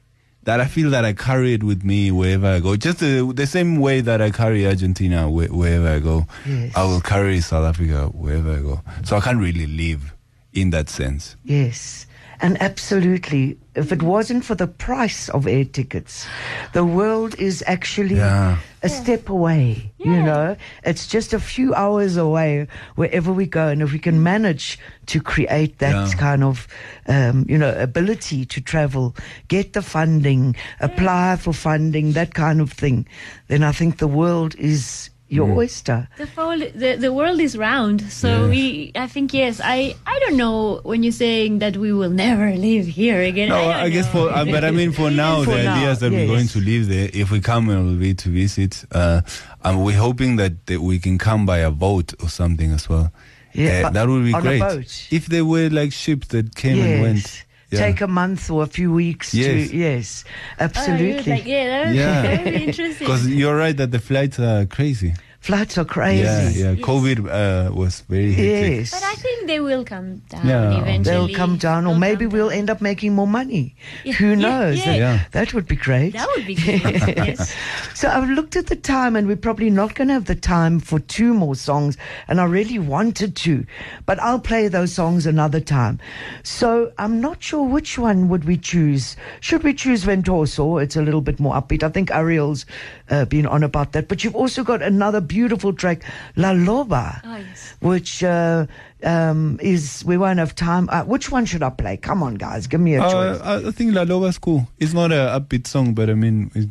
that 0.44 0.60
I 0.60 0.66
feel 0.66 0.90
that 0.90 1.04
I 1.04 1.12
carry 1.12 1.54
it 1.54 1.64
with 1.64 1.82
me 1.82 2.12
wherever 2.12 2.46
I 2.46 2.60
go. 2.60 2.76
Just 2.76 3.00
the, 3.00 3.32
the 3.34 3.46
same 3.48 3.80
way 3.80 4.00
that 4.00 4.20
I 4.22 4.30
carry 4.30 4.64
Argentina 4.64 5.28
where, 5.28 5.48
wherever 5.48 5.88
I 5.88 5.98
go, 5.98 6.26
Yes. 6.46 6.72
I 6.76 6.84
will 6.84 7.00
carry 7.00 7.40
South 7.40 7.64
Africa 7.64 8.06
wherever 8.14 8.52
I 8.52 8.60
go. 8.60 8.80
So 9.04 9.16
I 9.16 9.20
can't 9.20 9.38
really 9.40 9.66
leave 9.66 10.14
in 10.52 10.70
that 10.70 10.88
sense. 10.88 11.34
Yes. 11.44 12.05
And 12.40 12.60
absolutely, 12.60 13.58
if 13.74 13.92
it 13.92 14.02
wasn't 14.02 14.44
for 14.44 14.54
the 14.54 14.66
price 14.66 15.28
of 15.30 15.46
air 15.46 15.64
tickets, 15.64 16.26
the 16.72 16.84
world 16.84 17.34
is 17.38 17.64
actually 17.66 18.16
Yeah. 18.16 18.58
a 18.82 18.88
step 18.88 19.28
away. 19.28 19.92
You 20.04 20.22
know, 20.22 20.56
it's 20.84 21.08
just 21.08 21.32
a 21.34 21.40
few 21.40 21.74
hours 21.74 22.16
away 22.16 22.68
wherever 22.94 23.32
we 23.32 23.46
go. 23.46 23.68
And 23.68 23.82
if 23.82 23.92
we 23.92 23.98
can 23.98 24.22
manage 24.22 24.78
to 25.06 25.20
create 25.20 25.78
that 25.78 26.10
Yeah. 26.10 26.16
kind 26.16 26.44
of, 26.44 26.68
um, 27.08 27.44
you 27.48 27.58
know, 27.58 27.74
ability 27.74 28.44
to 28.46 28.60
travel, 28.60 29.16
get 29.48 29.72
the 29.72 29.82
funding, 29.82 30.54
apply 30.80 31.36
for 31.36 31.52
funding, 31.52 32.12
that 32.12 32.34
kind 32.34 32.60
of 32.60 32.70
thing, 32.72 33.06
then 33.48 33.64
I 33.64 33.72
think 33.72 33.98
the 33.98 34.06
world 34.06 34.54
is 34.58 35.10
your 35.28 35.48
Mm. 35.48 35.56
oyster. 35.56 36.08
The, 36.18 36.26
whole, 36.36 36.58
the 36.58 36.96
the 37.00 37.12
world 37.12 37.40
is 37.40 37.56
round, 37.58 38.00
so 38.12 38.28
Yes. 38.28 38.50
we. 38.50 38.92
I 38.94 39.06
think 39.08 39.34
yes. 39.34 39.60
I 39.62 39.94
I 40.06 40.18
don't 40.20 40.36
know 40.36 40.80
when 40.84 41.02
you're 41.02 41.10
saying 41.26 41.58
that 41.58 41.76
we 41.76 41.92
will 41.92 42.10
never 42.10 42.54
live 42.54 42.86
here 42.86 43.20
again. 43.22 43.48
No, 43.48 43.56
I, 43.56 43.82
I, 43.84 43.88
guess 43.90 44.06
know. 44.14 44.28
for, 44.28 44.32
uh, 44.32 44.44
but 44.44 44.62
I 44.64 44.70
mean, 44.70 44.92
for 44.92 45.10
now, 45.24 45.42
For 45.42 45.50
the 45.56 45.64
now, 45.64 45.74
idea 45.76 45.90
is 45.90 45.98
that 45.98 46.12
we're 46.12 46.26
going 46.28 46.48
to 46.48 46.60
live 46.60 46.86
there. 46.88 47.10
If 47.12 47.30
we 47.32 47.40
come, 47.40 47.70
it 47.70 47.82
will 47.82 47.96
be 47.98 48.14
to 48.14 48.28
visit. 48.30 48.84
Uh, 48.92 49.22
and 49.64 49.82
we're 49.84 49.98
hoping 49.98 50.36
that, 50.36 50.66
that 50.66 50.80
we 50.80 50.98
can 51.00 51.18
come 51.18 51.44
by 51.44 51.58
a 51.58 51.70
boat 51.72 52.14
or 52.22 52.28
something 52.28 52.70
as 52.72 52.88
well. 52.88 53.10
Yeah, 53.52 53.86
Uh, 53.86 53.90
that 53.90 54.06
would 54.08 54.24
be 54.24 54.34
on 54.34 54.40
a 54.40 54.42
great. 54.42 54.60
boat. 54.60 55.08
If 55.10 55.26
there 55.26 55.44
were 55.44 55.68
like 55.70 55.92
ships 55.92 56.28
that 56.28 56.54
came 56.54 56.78
and 56.80 57.02
went. 57.02 57.45
Yeah. 57.70 57.80
Take 57.80 58.00
a 58.00 58.06
month 58.06 58.48
or 58.48 58.62
a 58.62 58.66
few 58.66 58.92
weeks 58.92 59.34
Yes. 59.34 59.70
to 59.70 59.76
yes, 59.76 60.24
Oh, 60.26 60.64
absolutely. 60.64 61.08
you 61.08 61.14
would 61.16 61.26
like, 61.26 61.46
yeah, 61.46 61.66
that 61.68 61.86
would, 61.86 61.96
Yeah. 61.96 62.22
that 62.22 62.44
would 62.44 62.54
interesting. 62.54 63.06
Because 63.06 63.26
you're 63.28 63.56
right 63.56 63.76
that 63.76 63.90
the 63.90 63.98
flights 63.98 64.38
are 64.38 64.66
crazy. 64.66 65.14
Flights 65.46 65.78
are 65.78 65.84
crazy. 65.84 66.22
Yeah, 66.24 66.48
yeah. 66.50 66.70
Yes. 66.72 66.84
COVID 66.84 67.18
uh, 67.30 67.72
was 67.72 68.00
very 68.08 68.32
hectic. 68.32 68.70
Yes. 68.78 68.90
But 68.90 69.04
I 69.04 69.14
think 69.14 69.46
they 69.46 69.60
will 69.60 69.84
come 69.84 70.18
down 70.28 70.44
Yeah. 70.46 70.80
eventually. 70.80 71.04
They'll 71.04 71.36
come 71.36 71.56
down, 71.56 71.86
or 71.86 71.90
They'll 71.90 72.00
maybe 72.00 72.26
we'll 72.26 72.48
down. 72.48 72.58
end 72.58 72.70
up 72.70 72.80
making 72.80 73.14
more 73.14 73.28
money. 73.28 73.76
Yeah, 74.04 74.14
Who 74.14 74.34
knows? 74.34 74.78
yeah. 74.84 74.96
Yeah. 74.96 75.18
That 75.30 75.54
would 75.54 75.68
be 75.68 75.76
great. 75.76 76.14
That 76.14 76.26
would 76.34 76.46
be 76.48 76.56
great. 76.56 76.82
yes. 77.16 77.54
So 77.94 78.08
I've 78.08 78.28
looked 78.28 78.56
at 78.56 78.66
the 78.66 78.74
time, 78.74 79.14
and 79.14 79.28
we're 79.28 79.36
probably 79.36 79.70
not 79.70 79.94
going 79.94 80.08
to 80.08 80.14
have 80.14 80.24
the 80.24 80.34
time 80.34 80.80
for 80.80 80.98
two 80.98 81.32
more 81.32 81.54
songs. 81.54 81.96
And 82.26 82.40
I 82.40 82.44
really 82.44 82.80
wanted 82.80 83.36
to, 83.46 83.64
but 84.04 84.18
I'll 84.20 84.40
play 84.40 84.66
those 84.66 84.92
songs 84.92 85.26
another 85.26 85.60
time. 85.60 86.00
So 86.42 86.90
I'm 86.98 87.20
not 87.20 87.40
sure 87.40 87.62
which 87.62 87.98
one 87.98 88.28
would 88.30 88.44
we 88.46 88.56
choose. 88.56 89.14
Should 89.38 89.62
we 89.62 89.74
choose 89.74 90.04
Ventoso? 90.04 90.82
It's 90.82 90.96
a 90.96 91.02
little 91.02 91.20
bit 91.22 91.38
more 91.38 91.54
upbeat. 91.54 91.84
I 91.84 91.88
think 91.90 92.10
Ariel's 92.10 92.66
uh, 93.10 93.26
been 93.26 93.46
on 93.46 93.62
about 93.62 93.92
that. 93.92 94.08
But 94.08 94.24
you've 94.24 94.34
also 94.34 94.64
got 94.64 94.82
another 94.82 95.20
beautiful 95.20 95.35
track, 95.76 96.02
La 96.36 96.52
Loba, 96.52 97.20
Oh, 97.24 97.36
yes. 97.36 97.74
which 97.80 98.22
uh, 98.24 98.66
um, 99.04 99.58
is 99.62 100.02
we 100.06 100.16
won't 100.16 100.38
have 100.38 100.54
time. 100.54 100.88
Uh, 100.90 101.04
which 101.04 101.30
one 101.30 101.44
should 101.46 101.62
I 101.62 101.70
play? 101.70 101.96
Come 101.96 102.22
on, 102.22 102.34
guys, 102.34 102.66
give 102.66 102.80
me 102.80 102.96
a 102.96 103.00
choice. 103.00 103.40
Uh, 103.40 103.62
I 103.64 103.68
I 103.68 103.70
think 103.72 103.94
La 103.94 104.04
Loba's 104.04 104.38
cool. 104.38 104.66
It's 104.78 104.92
not 104.94 105.12
a 105.12 105.38
upbeat 105.40 105.66
song, 105.66 105.94
but 105.94 106.08
I 106.10 106.14
mean, 106.14 106.50
it, 106.54 106.68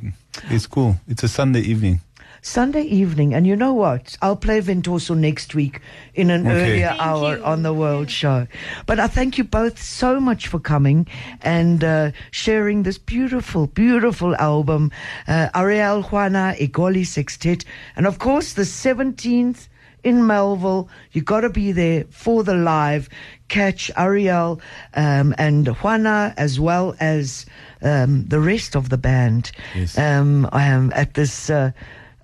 it's 0.49 0.67
cool. 0.67 0.95
It's 1.07 1.23
a 1.23 1.27
Sunday 1.27 1.61
evening. 1.61 2.01
Sunday 2.45 2.83
evening, 2.83 3.33
and 3.33 3.47
you 3.47 3.55
know 3.55 3.73
what? 3.73 4.15
I'll 4.21 4.35
play 4.35 4.61
Ventoso 4.61 5.17
next 5.17 5.55
week 5.55 5.81
in 6.13 6.29
an 6.29 6.45
Okay. 6.45 6.55
earlier 6.55 6.87
Thank 6.89 7.01
hour 7.01 7.37
you. 7.37 7.43
on 7.43 7.63
the 7.63 7.73
World 7.73 8.11
Show. 8.11 8.45
But 8.85 8.99
I 8.99 9.07
thank 9.07 9.39
you 9.39 9.43
both 9.43 9.81
so 9.81 10.19
much 10.19 10.45
for 10.47 10.59
coming 10.59 11.07
and 11.41 11.83
uh, 11.83 12.11
sharing 12.29 12.83
this 12.83 12.99
beautiful, 12.99 13.65
beautiful 13.65 14.35
album, 14.35 14.91
uh, 15.27 15.49
Ariel 15.55 16.03
Juana 16.03 16.53
Egoli 16.59 17.03
Sextet, 17.03 17.65
and 17.95 18.05
of 18.05 18.19
course 18.19 18.53
the 18.53 18.61
17th 18.61 19.67
in 20.03 20.27
Melville. 20.27 20.87
You've 21.13 21.25
got 21.25 21.41
to 21.41 21.49
be 21.49 21.71
there 21.71 22.03
for 22.11 22.43
the 22.43 22.53
live. 22.53 23.09
Catch 23.47 23.89
Ariel 23.97 24.61
um, 24.93 25.33
and 25.39 25.67
Juana 25.67 26.31
as 26.37 26.59
well 26.59 26.95
as 26.99 27.47
um, 27.81 28.25
the 28.27 28.39
rest 28.39 28.75
of 28.75 28.89
the 28.89 28.99
band. 28.99 29.51
Yes. 29.73 29.97
Um, 29.97 30.47
I 30.51 30.65
am 30.67 30.91
at 30.95 31.15
this 31.15 31.49
uh, 31.49 31.71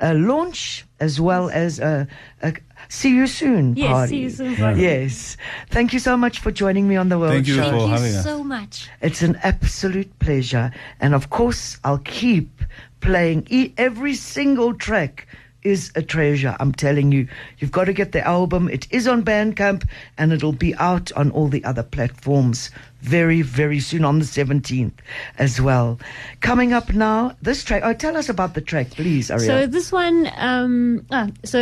uh, 0.01 0.13
launch 0.15 0.85
as 0.99 1.19
well 1.21 1.49
as 1.49 1.79
a, 1.79 2.07
a 2.41 2.53
see 2.89 3.09
you 3.15 3.27
soon 3.27 3.75
Yes, 3.75 3.91
party. 3.91 4.09
see 4.09 4.19
you 4.23 4.29
soon 4.29 4.55
party. 4.55 4.81
Yes. 4.81 5.37
Thank 5.69 5.93
you 5.93 5.99
so 5.99 6.17
much 6.17 6.39
for 6.39 6.51
joining 6.51 6.87
me 6.87 6.95
on 6.97 7.09
the 7.09 7.17
World 7.19 7.33
Thank 7.33 7.47
you 7.47 7.55
Show. 7.55 7.69
Thank 7.69 7.81
you 7.83 7.87
having 7.87 8.15
us. 8.15 8.23
so 8.23 8.43
much. 8.43 8.89
It's 9.01 9.21
an 9.21 9.37
absolute 9.43 10.17
pleasure. 10.19 10.71
And 10.99 11.13
of 11.13 11.29
course, 11.29 11.77
I'll 11.83 11.99
keep 11.99 12.49
playing. 12.99 13.47
E- 13.49 13.73
every 13.77 14.13
single 14.15 14.73
track 14.73 15.27
is 15.63 15.91
a 15.95 16.01
treasure. 16.01 16.55
I'm 16.59 16.71
telling 16.71 17.11
you. 17.11 17.27
You've 17.59 17.71
got 17.71 17.85
to 17.85 17.93
get 17.93 18.11
the 18.11 18.25
album. 18.25 18.69
It 18.69 18.87
is 18.91 19.07
on 19.07 19.23
Bandcamp 19.23 19.87
and 20.17 20.31
it'll 20.31 20.51
be 20.53 20.75
out 20.75 21.11
on 21.13 21.31
all 21.31 21.47
the 21.47 21.63
other 21.63 21.83
platforms 21.83 22.71
very, 23.01 23.41
very 23.41 23.79
soon 23.79 24.05
on 24.05 24.19
the 24.19 24.25
17th 24.25 24.93
as 25.37 25.59
well. 25.59 25.99
Coming 26.39 26.73
up 26.73 26.93
now, 26.93 27.35
this 27.41 27.63
track. 27.63 27.81
Oh, 27.83 27.93
tell 27.93 28.15
us 28.15 28.29
about 28.29 28.53
the 28.53 28.61
track, 28.61 28.91
please, 28.91 29.31
Ariel. 29.31 29.45
So 29.45 29.67
this 29.67 29.91
one, 29.91 30.29
um, 30.37 31.05
ah, 31.11 31.29
so 31.43 31.59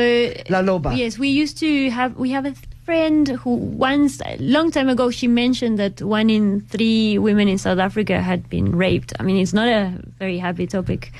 La 0.50 0.62
Loba. 0.62 0.96
Yes, 0.98 1.18
we 1.18 1.30
used 1.30 1.58
to 1.60 1.90
have. 1.90 2.16
We 2.18 2.32
have 2.32 2.46
a 2.46 2.54
friend 2.86 3.28
who 3.28 3.54
once, 3.54 4.20
a 4.26 4.38
long 4.40 4.72
time 4.72 4.90
ago, 4.90 5.12
she 5.12 5.28
mentioned 5.28 5.78
that 5.80 6.02
one 6.02 6.30
in 6.30 6.62
three 6.62 7.18
women 7.18 7.48
in 7.48 7.58
South 7.58 7.78
Africa 7.78 8.22
had 8.22 8.50
been 8.50 8.76
raped. 8.76 9.14
I 9.20 9.24
mean, 9.24 9.38
it's 9.38 9.54
not 9.54 9.68
a 9.68 9.94
very 10.18 10.40
happy 10.40 10.68
topic. 10.68 11.12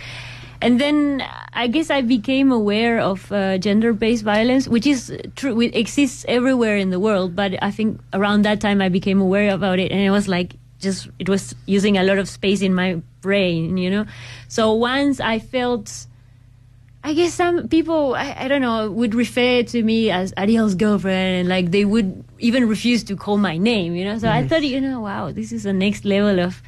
And 0.62 0.80
then 0.80 1.24
I 1.54 1.68
guess 1.68 1.90
I 1.90 2.02
became 2.02 2.52
aware 2.52 3.00
of 3.00 3.32
uh, 3.32 3.58
gender-based 3.58 4.24
violence, 4.24 4.68
which 4.68 4.86
is 4.86 5.16
true, 5.36 5.62
it 5.62 5.76
exists 5.76 6.26
everywhere 6.28 6.76
in 6.76 6.90
the 6.90 7.00
world. 7.00 7.36
But 7.36 7.62
I 7.64 7.72
think 7.72 8.02
around 8.12 8.44
that 8.44 8.60
time 8.60 8.82
I 8.82 8.90
became 8.90 9.22
aware 9.22 9.54
about 9.54 9.80
it, 9.80 9.92
and 9.92 10.02
it 10.02 10.12
was 10.12 10.28
like 10.28 10.56
just 10.80 11.10
it 11.20 11.30
was 11.30 11.56
using 11.66 11.98
a 11.98 12.04
lot 12.04 12.18
of 12.18 12.28
space 12.28 12.62
in 12.62 12.76
my 12.76 13.02
brain, 13.22 13.78
you 13.78 13.90
know. 13.90 14.06
So 14.48 14.74
once 14.74 15.20
I 15.20 15.40
felt 15.40 16.08
I 17.02 17.14
guess 17.14 17.34
some 17.34 17.70
people, 17.70 18.14
I, 18.16 18.36
I 18.38 18.48
don't 18.50 18.62
know, 18.62 18.92
would 18.92 19.16
refer 19.16 19.64
to 19.64 19.84
me 19.84 20.12
as 20.12 20.34
Ariel's 20.36 20.76
girlfriend, 20.76 21.40
and 21.40 21.50
like 21.50 21.72
they 21.72 21.86
would 21.86 22.26
even 22.40 22.68
refuse 22.68 23.04
to 23.06 23.16
call 23.16 23.38
my 23.38 23.58
name, 23.58 23.96
you 23.96 24.04
know. 24.04 24.18
So 24.20 24.30
I 24.30 24.46
thought, 24.46 24.64
you 24.64 24.82
know, 24.82 25.00
wow, 25.00 25.32
this 25.32 25.54
is 25.54 25.64
the 25.64 25.72
next 25.72 26.04
level 26.04 26.40
of, 26.40 26.62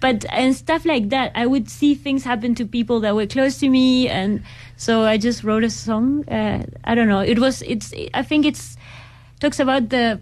but 0.00 0.24
and 0.30 0.54
stuff 0.56 0.84
like 0.84 1.10
that. 1.10 1.32
I 1.34 1.46
would 1.46 1.68
see 1.68 1.94
things 1.94 2.24
happen 2.24 2.54
to 2.56 2.64
people 2.64 3.00
that 3.00 3.14
were 3.14 3.26
close 3.26 3.58
to 3.58 3.68
me, 3.68 4.08
and 4.08 4.42
so 4.76 5.02
I 5.02 5.18
just 5.18 5.44
wrote 5.44 5.64
a 5.64 5.70
song. 5.70 6.28
Uh, 6.28 6.64
I 6.84 6.94
don't 6.94 7.08
know. 7.08 7.20
It 7.20 7.38
was, 7.38 7.62
it's, 7.62 7.92
I 8.14 8.22
think 8.22 8.46
it's 8.46 8.76
talks 9.40 9.58
about 9.58 9.88
the 9.88 10.20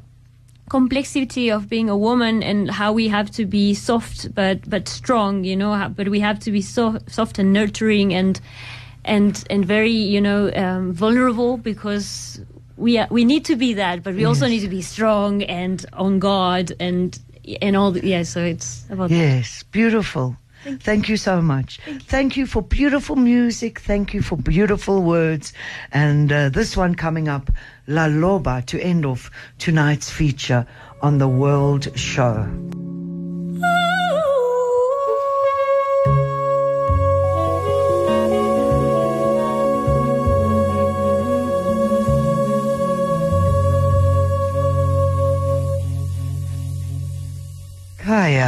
complexity 0.69 1.51
of 1.51 1.69
being 1.69 1.89
a 1.89 1.97
woman 1.97 2.43
and 2.43 2.71
how 2.71 2.93
we 2.93 3.09
have 3.09 3.31
to 3.31 3.47
be 3.47 3.73
soft 3.75 4.35
but 4.35 4.69
but 4.69 4.87
strong 4.87 5.43
you 5.43 5.57
know 5.57 5.93
but 5.97 6.09
we 6.09 6.21
have 6.21 6.39
to 6.39 6.51
be 6.51 6.61
so 6.61 6.99
soft 7.07 7.39
and 7.39 7.53
nurturing 7.53 8.13
and 8.13 8.41
and 9.05 9.45
and 9.49 9.65
very 9.65 9.91
you 9.91 10.21
know 10.21 10.53
um, 10.55 10.93
vulnerable 10.93 11.57
because 11.57 12.41
we 12.77 12.99
are, 12.99 13.09
we 13.11 13.25
need 13.25 13.45
to 13.47 13.57
be 13.57 13.73
that 13.75 14.03
but 14.03 14.15
we 14.15 14.25
also 14.25 14.47
need 14.47 14.61
to 14.61 14.69
be 14.69 14.83
strong 14.83 15.43
and 15.45 15.87
on 15.95 16.19
guard 16.19 16.73
and 16.79 17.19
and 17.63 17.77
all 17.77 17.93
the, 17.93 18.07
yeah 18.07 18.23
so 18.23 18.43
it's 18.45 18.85
about 18.91 19.11
that. 19.11 19.17
Yes, 19.17 19.63
beautiful. 19.65 20.37
Thank 20.81 21.09
you. 21.09 21.17
so 21.17 21.41
much. 21.41 21.79
Thank 22.01 22.37
you. 22.37 22.47
for 22.47 22.63
beautiful 22.63 23.17
music. 23.17 23.79
Thank 23.79 24.13
you 24.13 24.23
for 24.23 24.37
beautiful 24.37 25.03
words. 25.03 25.53
And 25.93 26.33
uh, 26.33 26.49
this 26.49 26.77
one 26.77 26.95
coming 26.95 27.29
up, 27.29 27.51
La 27.87 28.07
Loba, 28.07 28.65
to 28.67 28.81
end 28.81 29.07
off 29.07 29.31
tonight's 29.59 30.11
feature 30.11 30.67
on 31.01 31.19
the 31.19 31.29
World 31.29 31.97
Show. 31.97 32.49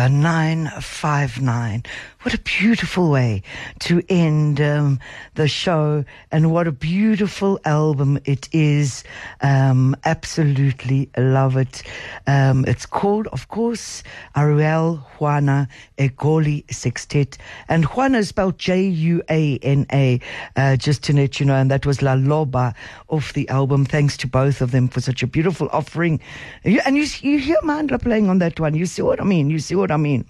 Kaya, 0.01 0.09
959. 0.09 1.83
What 2.23 2.35
a 2.35 2.39
beautiful 2.39 3.11
way 3.11 3.43
to 3.79 4.03
end 4.11 4.61
um, 4.61 5.01
the 5.37 5.49
show, 5.49 6.05
and 6.31 6.53
what 6.53 6.67
a 6.67 6.73
beautiful 6.73 7.59
album 7.65 8.19
it 8.27 8.47
is. 8.53 9.05
Um, 9.41 9.97
absolutely 10.05 11.09
love 11.17 11.57
it. 11.57 11.83
Um, 12.27 12.67
it's 12.67 12.85
called, 12.85 13.27
of 13.29 13.49
course, 13.49 14.03
Ariel 14.37 14.97
Juana 15.19 15.67
Egoli 15.97 16.71
Sextet, 16.71 17.39
and 17.69 17.87
Juana 17.87 18.19
is 18.19 18.29
spelled 18.29 18.59
J 18.59 18.83
U 18.83 19.23
A 19.31 19.57
N 19.63 19.87
A, 19.91 20.21
uh, 20.57 20.77
just 20.77 21.03
to 21.05 21.15
let 21.15 21.41
you 21.41 21.47
know, 21.47 21.57
and 21.57 21.71
that 21.71 21.87
was 21.87 22.03
La 22.03 22.17
Loba 22.17 22.75
off 23.09 23.33
the 23.33 23.49
album. 23.49 23.87
Thanks 23.87 24.19
to 24.19 24.27
both 24.27 24.61
of 24.61 24.73
them 24.73 24.89
for 24.89 25.01
such 25.01 25.23
a 25.23 25.27
beautiful 25.27 25.71
offering. 25.73 26.21
And 26.65 26.99
you, 26.99 27.07
you 27.23 27.39
hear 27.39 27.57
Mandla 27.65 28.01
playing 28.01 28.29
on 28.29 28.41
that 28.41 28.61
one. 28.61 28.75
You 28.75 28.85
see 28.85 29.01
what 29.01 29.23
I 29.23 29.25
mean? 29.25 29.49
You 29.49 29.59
see 29.59 29.75
what 29.75 29.89
I 29.92 29.96
mean? 29.96 30.24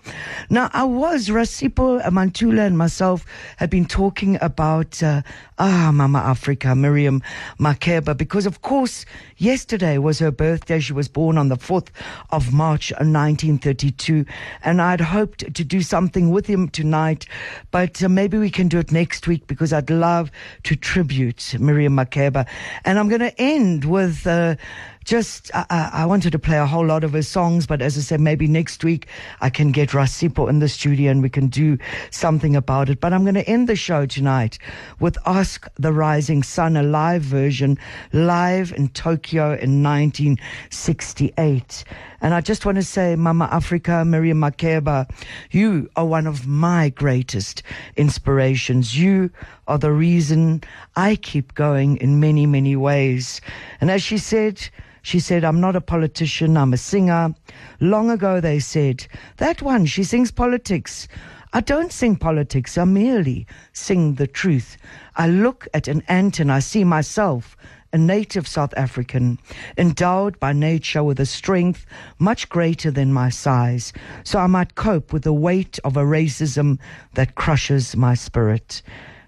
Now, 0.49 0.70
I 0.73 0.85
was 0.85 1.29
Rasipo 1.29 2.01
Mantula 2.11 2.62
and 2.62 2.77
myself 2.77 3.25
had 3.57 3.70
been 3.70 3.87
talking 3.87 4.38
about 4.40 5.03
uh, 5.03 5.23
ah 5.59 5.90
Mama 5.92 6.18
Africa, 6.18 6.75
Miriam 6.75 7.23
Makeba, 7.59 8.16
because 8.16 8.46
of 8.46 8.62
course 8.62 9.05
yesterday 9.37 9.99
was 9.99 10.18
her 10.18 10.31
birthday. 10.31 10.81
She 10.81 10.92
was 10.92 11.09
born 11.09 11.38
on 11.38 11.49
the 11.49 11.57
fourth 11.57 11.90
of 12.31 12.53
March, 12.53 12.92
1932, 12.92 14.25
and 14.62 14.81
I'd 14.81 15.01
hoped 15.01 15.55
to 15.55 15.64
do 15.64 15.83
something 15.83 16.31
with 16.31 16.46
him 16.46 16.68
tonight, 16.68 17.27
but 17.70 18.03
uh, 18.03 18.09
maybe 18.09 18.38
we 18.38 18.51
can 18.51 18.68
do 18.68 18.79
it 18.79 18.92
next 18.92 19.27
week 19.27 19.46
because 19.46 19.73
I'd 19.73 19.90
love 19.90 20.31
to 20.64 20.77
tribute 20.77 21.55
Miriam 21.59 21.96
Makeba, 21.96 22.46
and 22.85 22.99
I'm 22.99 23.09
going 23.09 23.20
to 23.20 23.40
end 23.40 23.85
with. 23.85 24.27
Uh, 24.27 24.57
just 25.05 25.51
I, 25.55 25.91
I, 25.93 26.07
wanted 26.07 26.33
to 26.33 26.39
play 26.39 26.59
a 26.59 26.67
whole 26.67 26.85
lot 26.85 27.05
of 27.05 27.13
his 27.13 27.27
songs, 27.27 27.67
but 27.67 27.81
as 27.81 27.97
I 27.97 28.01
said, 28.01 28.21
maybe 28.21 28.47
next 28.47 28.85
week 28.85 29.09
I 29.41 29.51
can 29.51 29.73
get 29.73 29.91
Rasipo 29.91 30.49
in 30.49 30.59
the 30.59 30.69
studio 30.69 31.11
and 31.11 31.23
we 31.23 31.31
can 31.31 31.49
do 31.49 31.79
something 32.11 32.55
about 32.55 32.91
it. 32.91 33.01
But 33.01 33.13
I'm 33.13 33.23
going 33.23 33.35
to 33.35 33.49
end 33.49 33.69
the 33.69 33.77
show 33.77 34.07
tonight 34.07 34.59
with 34.99 35.17
Ask 35.27 35.69
the 35.79 35.93
Rising 35.93 36.43
Sun, 36.43 36.77
a 36.77 36.83
live 36.83 37.23
version, 37.23 37.79
live 38.13 38.73
in 38.73 38.89
Tokyo 38.91 39.53
in 39.53 39.83
1968. 39.83 41.85
And 42.21 42.35
I 42.35 42.41
just 42.41 42.67
want 42.67 42.77
to 42.77 42.83
say, 42.83 43.17
Mama 43.17 43.49
Africa, 43.51 44.05
Miriam 44.05 44.41
Makeba, 44.41 45.11
you 45.51 45.89
are 45.97 46.05
one 46.05 46.27
of 46.27 46.47
my 46.47 46.91
greatest 46.91 47.63
inspirations. 47.97 48.99
You 48.99 49.31
are 49.67 49.79
the 49.79 49.93
reason 49.93 50.63
I 50.97 51.17
keep 51.17 51.55
going 51.55 51.97
in 51.97 52.21
many, 52.21 52.45
many 52.45 52.77
ways. 52.77 53.41
And 53.81 53.91
as 53.91 54.03
she 54.03 54.19
said, 54.19 54.69
she 55.03 55.19
said, 55.19 55.45
I'm 55.45 55.61
not 55.61 55.77
a 55.77 55.81
politician, 55.81 56.59
I'm 56.59 56.75
a 56.75 56.77
singer. 56.77 57.35
Long 57.81 58.11
ago 58.11 58.41
they 58.41 58.59
said, 58.59 59.07
that 59.39 59.63
one, 59.63 59.87
she 59.87 60.05
sings 60.05 60.31
politics. 60.31 61.09
I 61.53 61.61
don't 61.61 61.91
sing 61.91 62.17
politics, 62.17 62.77
I 62.77 62.85
merely 62.85 63.47
sing 63.73 64.15
the 64.15 64.27
truth. 64.27 64.77
I 65.17 65.27
look 65.27 65.67
at 65.75 65.89
an 65.89 66.03
ant 66.07 66.39
and 66.39 66.53
I 66.53 66.61
see 66.61 66.85
myself, 66.85 67.57
a 67.92 67.98
native 67.98 68.46
South 68.46 68.72
African, 68.76 69.38
endowed 69.76 70.38
by 70.38 70.53
nature 70.53 71.03
with 71.03 71.18
a 71.18 71.26
strength 71.26 71.87
much 72.18 72.48
greater 72.48 72.90
than 72.90 73.12
my 73.12 73.29
size, 73.29 73.92
so 74.24 74.38
I 74.38 74.46
might 74.46 74.74
cope 74.74 75.12
with 75.12 75.24
the 75.24 75.33
weight 75.33 75.79
of 75.85 75.96
a 75.96 76.05
racism 76.05 76.79
that 77.14 77.35
crushes 77.35 77.96
my 77.96 78.14
spirit. 78.14 78.83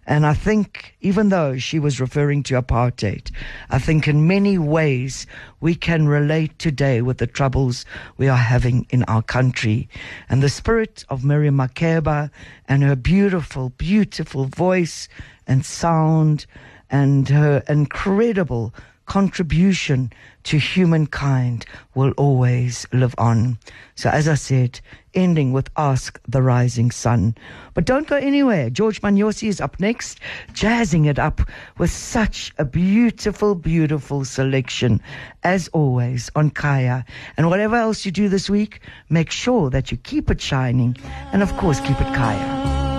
And 0.05 0.27
I 0.27 0.35
think, 0.35 0.97
even 1.01 1.29
though 1.29 1.59
she 1.59 1.79
was 1.79 2.01
referring 2.01 2.43
to 2.45 2.61
apartheid, 2.61 3.31
I 3.71 3.79
think 3.79 4.09
in 4.09 4.27
many 4.27 4.59
ways 4.59 5.29
we 5.61 5.77
can 5.77 6.09
relate 6.09 6.59
today 6.59 7.03
with 7.03 7.19
the 7.19 7.27
troubles 7.27 7.85
we 8.17 8.29
are 8.29 8.37
having 8.37 8.85
in 8.91 9.05
our 9.05 9.23
country. 9.23 9.89
And 10.29 10.43
the 10.43 10.49
spirit 10.49 11.05
of 11.09 11.25
Miriam 11.25 11.57
Makeba 11.57 12.31
and 12.67 12.83
her 12.83 12.97
beautiful, 12.97 13.71
beautiful 13.71 14.47
voice 14.47 15.09
and 15.47 15.65
sound 15.65 16.47
and 16.93 17.29
her 17.29 17.63
incredible 17.69 18.73
contribution 19.07 20.13
to 20.45 20.59
humankind 20.59 21.67
will 21.95 22.13
always 22.13 22.87
live 22.93 23.15
on. 23.19 23.59
So, 23.95 24.11
as 24.11 24.29
I 24.29 24.35
said, 24.35 24.81
ending 25.15 25.53
with 25.53 25.69
Ask 25.77 26.21
the 26.27 26.43
Rising 26.43 26.91
Sun. 26.91 27.35
But 27.75 27.85
don't 27.85 28.07
go 28.07 28.17
anywhere. 28.17 28.71
George 28.71 29.03
Manyosi 29.03 29.49
is 29.49 29.61
up 29.61 29.79
next, 29.81 30.21
jazzing 30.53 31.05
it 31.05 31.19
up 31.19 31.41
with 31.79 31.91
such 31.91 32.53
a 32.59 32.65
beautiful, 32.65 33.55
beautiful 33.55 34.25
selection, 34.25 35.01
as 35.43 35.69
always, 35.69 36.31
on 36.35 36.51
Kaya. 36.51 37.05
And 37.37 37.49
whatever 37.49 37.77
else 37.77 38.07
you 38.07 38.13
do 38.13 38.29
this 38.29 38.49
week, 38.49 38.81
make 39.11 39.31
sure 39.31 39.71
that 39.71 39.91
you 39.91 39.97
keep 39.97 40.31
it 40.31 40.41
shining 40.41 40.97
and, 41.33 41.43
of 41.43 41.55
course, 41.57 41.81
keep 41.81 42.01
it 42.01 42.15
Kaya. 42.15 42.92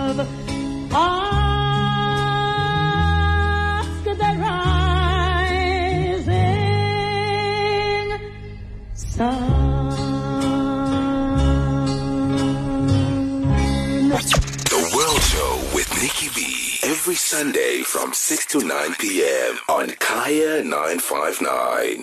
The 14.70 14.92
World 14.94 15.22
Show 15.22 15.62
with 15.74 15.90
Nicky 16.02 16.28
B. 16.36 16.78
Every 16.84 17.16
Sunday 17.16 17.84
from 17.84 18.12
6 18.12 18.46
to 18.48 18.60
9 18.60 18.96
p.m. 19.00 19.60
on 19.70 19.92
Kaya 19.92 20.62
959. 20.66 22.02